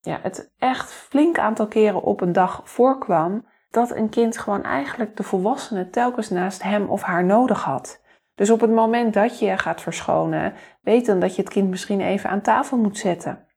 ja, 0.00 0.18
het 0.22 0.52
echt 0.58 0.92
flink 0.92 1.38
aantal 1.38 1.66
keren 1.66 2.02
op 2.02 2.20
een 2.20 2.32
dag 2.32 2.60
voorkwam 2.64 3.46
dat 3.70 3.96
een 3.96 4.08
kind 4.08 4.38
gewoon 4.38 4.62
eigenlijk 4.62 5.16
de 5.16 5.22
volwassene 5.22 5.90
telkens 5.90 6.30
naast 6.30 6.62
hem 6.62 6.88
of 6.88 7.02
haar 7.02 7.24
nodig 7.24 7.62
had. 7.62 8.02
Dus 8.34 8.50
op 8.50 8.60
het 8.60 8.70
moment 8.70 9.14
dat 9.14 9.38
je 9.38 9.58
gaat 9.58 9.80
verschonen, 9.80 10.54
weet 10.82 11.06
dan 11.06 11.20
dat 11.20 11.36
je 11.36 11.42
het 11.42 11.50
kind 11.50 11.70
misschien 11.70 12.00
even 12.00 12.30
aan 12.30 12.40
tafel 12.40 12.76
moet 12.76 12.98
zetten. 12.98 13.48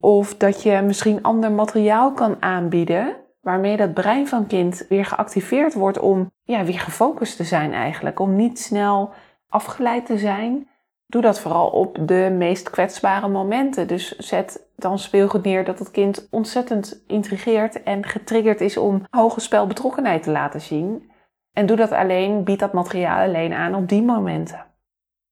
Of 0.00 0.36
dat 0.36 0.62
je 0.62 0.80
misschien 0.80 1.22
ander 1.22 1.52
materiaal 1.52 2.12
kan 2.12 2.36
aanbieden, 2.42 3.16
waarmee 3.40 3.76
dat 3.76 3.94
brein 3.94 4.28
van 4.28 4.46
kind 4.46 4.86
weer 4.88 5.04
geactiveerd 5.04 5.74
wordt 5.74 5.98
om 5.98 6.32
ja, 6.42 6.64
weer 6.64 6.80
gefocust 6.80 7.36
te 7.36 7.44
zijn 7.44 7.72
eigenlijk. 7.72 8.20
Om 8.20 8.36
niet 8.36 8.58
snel 8.58 9.10
afgeleid 9.48 10.06
te 10.06 10.18
zijn. 10.18 10.68
Doe 11.06 11.22
dat 11.22 11.40
vooral 11.40 11.68
op 11.68 11.98
de 12.00 12.34
meest 12.36 12.70
kwetsbare 12.70 13.28
momenten. 13.28 13.86
Dus 13.86 14.16
zet 14.16 14.68
dan 14.76 14.98
speelgoed 14.98 15.44
neer 15.44 15.64
dat 15.64 15.78
het 15.78 15.90
kind 15.90 16.28
ontzettend 16.30 17.02
intrigeert 17.06 17.82
en 17.82 18.04
getriggerd 18.04 18.60
is 18.60 18.76
om 18.76 19.04
hoge 19.10 19.40
spelbetrokkenheid 19.40 20.22
te 20.22 20.30
laten 20.30 20.60
zien. 20.60 21.10
En 21.52 21.66
doe 21.66 21.76
dat 21.76 21.92
alleen, 21.92 22.44
bied 22.44 22.58
dat 22.58 22.72
materiaal 22.72 23.26
alleen 23.26 23.52
aan 23.52 23.74
op 23.74 23.88
die 23.88 24.02
momenten. 24.02 24.66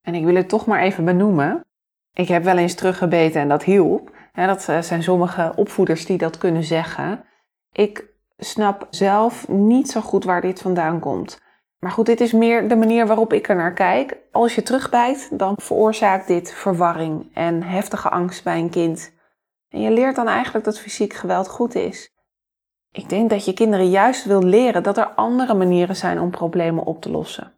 En 0.01 0.15
ik 0.15 0.25
wil 0.25 0.35
het 0.35 0.49
toch 0.49 0.65
maar 0.65 0.81
even 0.81 1.05
benoemen. 1.05 1.65
Ik 2.13 2.27
heb 2.27 2.43
wel 2.43 2.57
eens 2.57 2.75
teruggebeten 2.75 3.41
en 3.41 3.47
dat 3.47 3.63
hielp. 3.63 4.04
Dat 4.35 4.69
eh, 4.69 4.81
zijn 4.81 5.03
sommige 5.03 5.53
opvoeders 5.55 6.05
die 6.05 6.17
dat 6.17 6.37
kunnen 6.37 6.63
zeggen. 6.63 7.25
Ik 7.71 8.13
snap 8.37 8.87
zelf 8.89 9.47
niet 9.47 9.89
zo 9.89 10.01
goed 10.01 10.23
waar 10.23 10.41
dit 10.41 10.61
vandaan 10.61 10.99
komt. 10.99 11.43
Maar 11.79 11.91
goed, 11.91 12.05
dit 12.05 12.21
is 12.21 12.31
meer 12.31 12.67
de 12.67 12.75
manier 12.75 13.07
waarop 13.07 13.33
ik 13.33 13.49
er 13.49 13.55
naar 13.55 13.73
kijk. 13.73 14.17
Als 14.31 14.55
je 14.55 14.63
terugbijt, 14.63 15.29
dan 15.31 15.55
veroorzaakt 15.57 16.27
dit 16.27 16.53
verwarring 16.53 17.31
en 17.33 17.63
heftige 17.63 18.09
angst 18.09 18.43
bij 18.43 18.59
een 18.59 18.69
kind. 18.69 19.13
En 19.69 19.81
je 19.81 19.91
leert 19.91 20.15
dan 20.15 20.27
eigenlijk 20.27 20.65
dat 20.65 20.79
fysiek 20.79 21.13
geweld 21.13 21.47
goed 21.47 21.75
is. 21.75 22.13
Ik 22.91 23.09
denk 23.09 23.29
dat 23.29 23.45
je 23.45 23.53
kinderen 23.53 23.89
juist 23.89 24.25
wil 24.25 24.43
leren 24.43 24.83
dat 24.83 24.97
er 24.97 25.07
andere 25.07 25.53
manieren 25.53 25.95
zijn 25.95 26.19
om 26.19 26.29
problemen 26.29 26.83
op 26.83 27.01
te 27.01 27.11
lossen. 27.11 27.53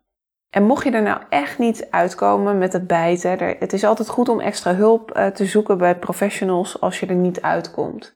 En 0.50 0.64
mocht 0.64 0.84
je 0.84 0.92
er 0.92 1.02
nou 1.02 1.22
echt 1.30 1.58
niet 1.58 1.88
uitkomen 1.90 2.58
met 2.58 2.74
het 2.74 2.88
bijten, 2.88 3.56
het 3.60 3.74
is 3.74 3.84
altijd 3.84 4.10
goed 4.10 4.30
om 4.30 4.40
extra 4.40 4.76
hulp 4.76 5.12
eh, 5.12 5.28
te 5.28 5.46
zoeken 5.46 5.78
bij 5.78 5.96
professionals 5.96 6.82
als 6.82 7.00
je 7.00 7.06
er 7.06 7.16
niet 7.16 7.42
uitkomt. 7.42 8.16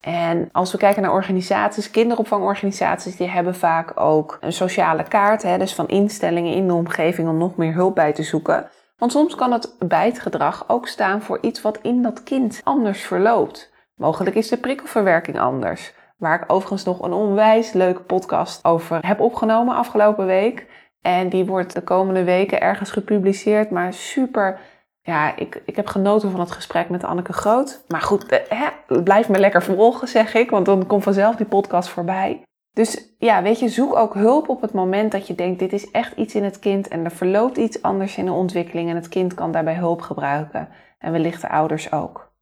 En 0.00 0.48
als 0.52 0.72
we 0.72 0.78
kijken 0.78 1.02
naar 1.02 1.12
organisaties, 1.12 1.90
kinderopvangorganisaties, 1.90 3.16
die 3.16 3.28
hebben 3.28 3.54
vaak 3.54 4.00
ook 4.00 4.38
een 4.40 4.52
sociale 4.52 5.02
kaart, 5.02 5.42
hè, 5.42 5.58
dus 5.58 5.74
van 5.74 5.88
instellingen 5.88 6.54
in 6.54 6.66
de 6.66 6.74
omgeving 6.74 7.28
om 7.28 7.36
nog 7.36 7.56
meer 7.56 7.74
hulp 7.74 7.94
bij 7.94 8.12
te 8.12 8.22
zoeken. 8.22 8.70
Want 8.96 9.12
soms 9.12 9.34
kan 9.34 9.52
het 9.52 9.74
bijtgedrag 9.78 10.64
ook 10.68 10.88
staan 10.88 11.22
voor 11.22 11.38
iets 11.40 11.62
wat 11.62 11.78
in 11.82 12.02
dat 12.02 12.22
kind 12.22 12.60
anders 12.64 13.02
verloopt. 13.02 13.72
Mogelijk 13.96 14.36
is 14.36 14.48
de 14.48 14.56
prikkelverwerking 14.56 15.38
anders. 15.40 15.94
Waar 16.16 16.42
ik 16.42 16.52
overigens 16.52 16.84
nog 16.84 17.02
een 17.02 17.12
onwijs 17.12 17.72
leuke 17.72 18.02
podcast 18.02 18.64
over 18.64 19.06
heb 19.06 19.20
opgenomen 19.20 19.76
afgelopen 19.76 20.26
week. 20.26 20.66
En 21.02 21.28
die 21.28 21.46
wordt 21.46 21.74
de 21.74 21.82
komende 21.82 22.24
weken 22.24 22.60
ergens 22.60 22.90
gepubliceerd. 22.90 23.70
Maar 23.70 23.92
super 23.92 24.60
ja, 25.02 25.36
ik, 25.36 25.62
ik 25.64 25.76
heb 25.76 25.86
genoten 25.86 26.30
van 26.30 26.40
het 26.40 26.50
gesprek 26.50 26.88
met 26.88 27.04
Anneke 27.04 27.32
Groot. 27.32 27.84
Maar 27.88 28.00
goed, 28.00 28.26
eh, 28.48 28.66
blijf 29.04 29.28
me 29.28 29.38
lekker 29.38 29.62
volgen, 29.62 30.08
zeg 30.08 30.34
ik, 30.34 30.50
want 30.50 30.66
dan 30.66 30.86
komt 30.86 31.02
vanzelf 31.02 31.36
die 31.36 31.46
podcast 31.46 31.88
voorbij. 31.88 32.42
Dus 32.72 33.14
ja, 33.18 33.42
weet 33.42 33.58
je, 33.58 33.68
zoek 33.68 33.96
ook 33.96 34.14
hulp 34.14 34.48
op 34.48 34.60
het 34.60 34.72
moment 34.72 35.12
dat 35.12 35.26
je 35.26 35.34
denkt: 35.34 35.58
dit 35.58 35.72
is 35.72 35.90
echt 35.90 36.16
iets 36.16 36.34
in 36.34 36.44
het 36.44 36.58
kind 36.58 36.88
en 36.88 37.04
er 37.04 37.10
verloopt 37.10 37.56
iets 37.56 37.82
anders 37.82 38.16
in 38.16 38.24
de 38.24 38.32
ontwikkeling 38.32 38.90
en 38.90 38.96
het 38.96 39.08
kind 39.08 39.34
kan 39.34 39.52
daarbij 39.52 39.74
hulp 39.74 40.00
gebruiken. 40.00 40.68
En 40.98 41.12
wellicht 41.12 41.40
de 41.40 41.48
ouders 41.48 41.92
ook. 41.92 42.32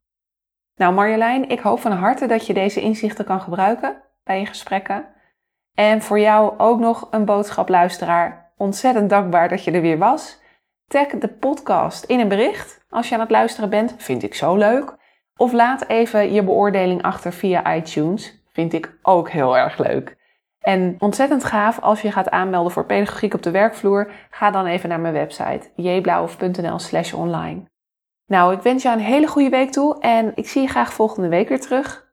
Nou, 0.75 0.95
Marjolein, 0.95 1.49
ik 1.49 1.61
hoop 1.61 1.81
van 1.81 1.93
harte 1.93 2.27
dat 2.27 2.47
je 2.47 2.55
deze 2.55 2.81
inzichten 2.81 3.25
kan 3.25 3.41
gebruiken 3.41 4.03
bij 4.25 4.41
je 4.41 4.47
gesprekken. 4.47 5.07
En 5.75 6.03
voor 6.03 6.19
jou 6.19 6.59
ook 6.59 6.79
nog 6.79 7.09
een 7.11 7.25
boodschap, 7.25 7.69
luisteraar. 7.69 8.40
Ontzettend 8.61 9.11
dankbaar 9.11 9.49
dat 9.49 9.65
je 9.65 9.71
er 9.71 9.81
weer 9.81 9.99
was. 9.99 10.39
Tag 10.87 11.07
de 11.07 11.29
podcast 11.29 12.05
in 12.05 12.21
een 12.21 12.29
bericht 12.29 12.85
als 12.89 13.09
je 13.09 13.15
aan 13.15 13.21
het 13.21 13.31
luisteren 13.31 13.71
bent. 13.71 13.95
Vind 13.99 14.23
ik 14.23 14.35
zo 14.35 14.57
leuk. 14.57 14.97
Of 15.37 15.53
laat 15.53 15.89
even 15.89 16.33
je 16.33 16.43
beoordeling 16.43 17.03
achter 17.03 17.33
via 17.33 17.75
iTunes. 17.75 18.43
Vind 18.53 18.73
ik 18.73 18.99
ook 19.03 19.31
heel 19.31 19.57
erg 19.59 19.79
leuk. 19.79 20.17
En 20.61 20.97
ontzettend 20.99 21.45
gaaf 21.45 21.81
als 21.81 22.01
je 22.03 22.13
gaat 22.13 22.31
aanmelden 22.31 22.73
voor 22.73 22.87
pedagogiek 22.87 23.35
op 23.35 23.43
de 23.43 23.51
werkvloer. 23.51 24.13
Ga 24.31 24.51
dan 24.51 24.67
even 24.67 24.89
naar 24.89 25.01
mijn 25.01 25.15
website 25.15 25.71
jblauw.nl 25.75 26.79
slash 26.79 27.13
online. 27.13 27.63
Nou, 28.27 28.55
ik 28.55 28.63
wens 28.63 28.83
jou 28.83 28.97
een 28.97 29.05
hele 29.05 29.27
goede 29.27 29.51
week 29.51 29.73
toe 29.73 30.01
en 30.01 30.33
ik 30.35 30.49
zie 30.49 30.63
je 30.63 30.69
graag 30.69 30.93
volgende 30.93 31.29
week 31.29 31.49
weer 31.49 31.61
terug. 31.61 32.10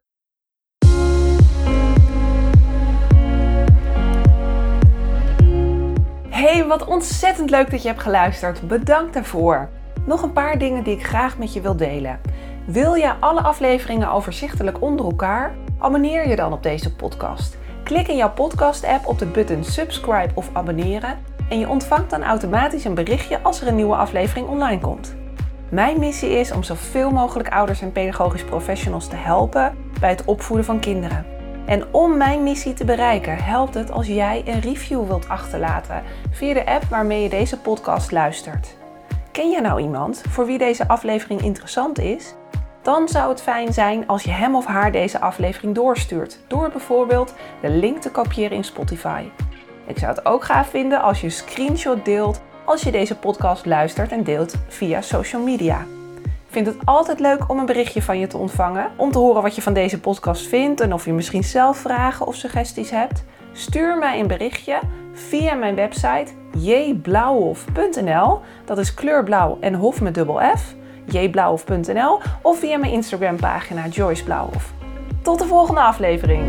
Hey, 6.37 6.65
wat 6.65 6.85
ontzettend 6.85 7.49
leuk 7.49 7.71
dat 7.71 7.81
je 7.81 7.87
hebt 7.87 8.01
geluisterd. 8.01 8.67
Bedankt 8.67 9.13
daarvoor. 9.13 9.69
Nog 10.05 10.21
een 10.21 10.33
paar 10.33 10.57
dingen 10.57 10.83
die 10.83 10.93
ik 10.93 11.05
graag 11.05 11.37
met 11.37 11.53
je 11.53 11.61
wil 11.61 11.75
delen. 11.75 12.19
Wil 12.65 12.93
je 12.93 13.13
alle 13.19 13.41
afleveringen 13.41 14.11
overzichtelijk 14.11 14.81
onder 14.81 15.05
elkaar? 15.05 15.55
Abonneer 15.79 16.27
je 16.29 16.35
dan 16.35 16.53
op 16.53 16.63
deze 16.63 16.95
podcast. 16.95 17.57
Klik 17.83 18.07
in 18.07 18.15
jouw 18.15 18.31
podcast-app 18.33 19.07
op 19.07 19.19
de 19.19 19.25
button 19.25 19.63
subscribe 19.63 20.31
of 20.33 20.49
abonneren 20.53 21.17
en 21.49 21.59
je 21.59 21.69
ontvangt 21.69 22.09
dan 22.09 22.23
automatisch 22.23 22.85
een 22.85 22.95
berichtje 22.95 23.41
als 23.41 23.61
er 23.61 23.67
een 23.67 23.75
nieuwe 23.75 23.95
aflevering 23.95 24.47
online 24.47 24.81
komt. 24.81 25.15
Mijn 25.69 25.99
missie 25.99 26.29
is 26.29 26.51
om 26.51 26.63
zoveel 26.63 27.11
mogelijk 27.11 27.49
ouders 27.49 27.81
en 27.81 27.91
pedagogisch 27.91 28.45
professionals 28.45 29.07
te 29.07 29.15
helpen 29.15 29.75
bij 29.99 30.09
het 30.09 30.25
opvoeden 30.25 30.65
van 30.65 30.79
kinderen. 30.79 31.36
En 31.67 31.93
om 31.93 32.17
mijn 32.17 32.43
missie 32.43 32.73
te 32.73 32.85
bereiken, 32.85 33.37
helpt 33.37 33.73
het 33.73 33.91
als 33.91 34.07
jij 34.07 34.43
een 34.45 34.59
review 34.59 35.07
wilt 35.07 35.29
achterlaten 35.29 36.03
via 36.31 36.53
de 36.53 36.65
app 36.65 36.83
waarmee 36.83 37.23
je 37.23 37.29
deze 37.29 37.59
podcast 37.59 38.11
luistert. 38.11 38.77
Ken 39.31 39.49
je 39.49 39.61
nou 39.61 39.81
iemand 39.81 40.23
voor 40.29 40.45
wie 40.45 40.57
deze 40.57 40.87
aflevering 40.87 41.41
interessant 41.41 41.99
is? 41.99 42.33
Dan 42.81 43.07
zou 43.07 43.29
het 43.29 43.41
fijn 43.41 43.73
zijn 43.73 44.07
als 44.07 44.23
je 44.23 44.31
hem 44.31 44.55
of 44.55 44.65
haar 44.65 44.91
deze 44.91 45.19
aflevering 45.19 45.75
doorstuurt, 45.75 46.39
door 46.47 46.69
bijvoorbeeld 46.69 47.33
de 47.61 47.69
link 47.69 48.01
te 48.01 48.11
kopiëren 48.11 48.57
in 48.57 48.63
Spotify. 48.63 49.23
Ik 49.87 49.97
zou 49.97 50.15
het 50.15 50.25
ook 50.25 50.43
gaaf 50.43 50.69
vinden 50.69 51.01
als 51.01 51.19
je 51.19 51.25
een 51.25 51.31
screenshot 51.31 52.05
deelt 52.05 52.41
als 52.65 52.81
je 52.81 52.91
deze 52.91 53.15
podcast 53.15 53.65
luistert 53.65 54.11
en 54.11 54.23
deelt 54.23 54.55
via 54.67 55.01
social 55.01 55.41
media 55.41 55.85
vind 56.63 56.75
het 56.75 56.85
altijd 56.85 57.19
leuk 57.19 57.49
om 57.49 57.59
een 57.59 57.65
berichtje 57.65 58.01
van 58.01 58.19
je 58.19 58.27
te 58.27 58.37
ontvangen. 58.37 58.91
Om 58.95 59.11
te 59.11 59.17
horen 59.17 59.41
wat 59.41 59.55
je 59.55 59.61
van 59.61 59.73
deze 59.73 59.99
podcast 59.99 60.47
vindt 60.47 60.81
en 60.81 60.93
of 60.93 61.05
je 61.05 61.13
misschien 61.13 61.43
zelf 61.43 61.77
vragen 61.77 62.27
of 62.27 62.35
suggesties 62.35 62.89
hebt. 62.89 63.23
Stuur 63.53 63.97
mij 63.97 64.19
een 64.19 64.27
berichtje 64.27 64.79
via 65.13 65.53
mijn 65.53 65.75
website 65.75 66.31
jblauwhof.nl. 66.57 68.39
Dat 68.65 68.77
is 68.77 68.93
kleurblauw 68.93 69.57
en 69.59 69.73
hof 69.73 70.01
met 70.01 70.13
dubbel 70.13 70.39
F. 70.57 70.75
jblauwhof.nl 71.05 72.19
of 72.41 72.59
via 72.59 72.77
mijn 72.77 72.91
Instagram 72.91 73.35
pagina 73.35 73.87
Joyce 73.87 74.23
Blauwhof. 74.23 74.73
Tot 75.21 75.39
de 75.39 75.45
volgende 75.45 75.81
aflevering. 75.81 76.43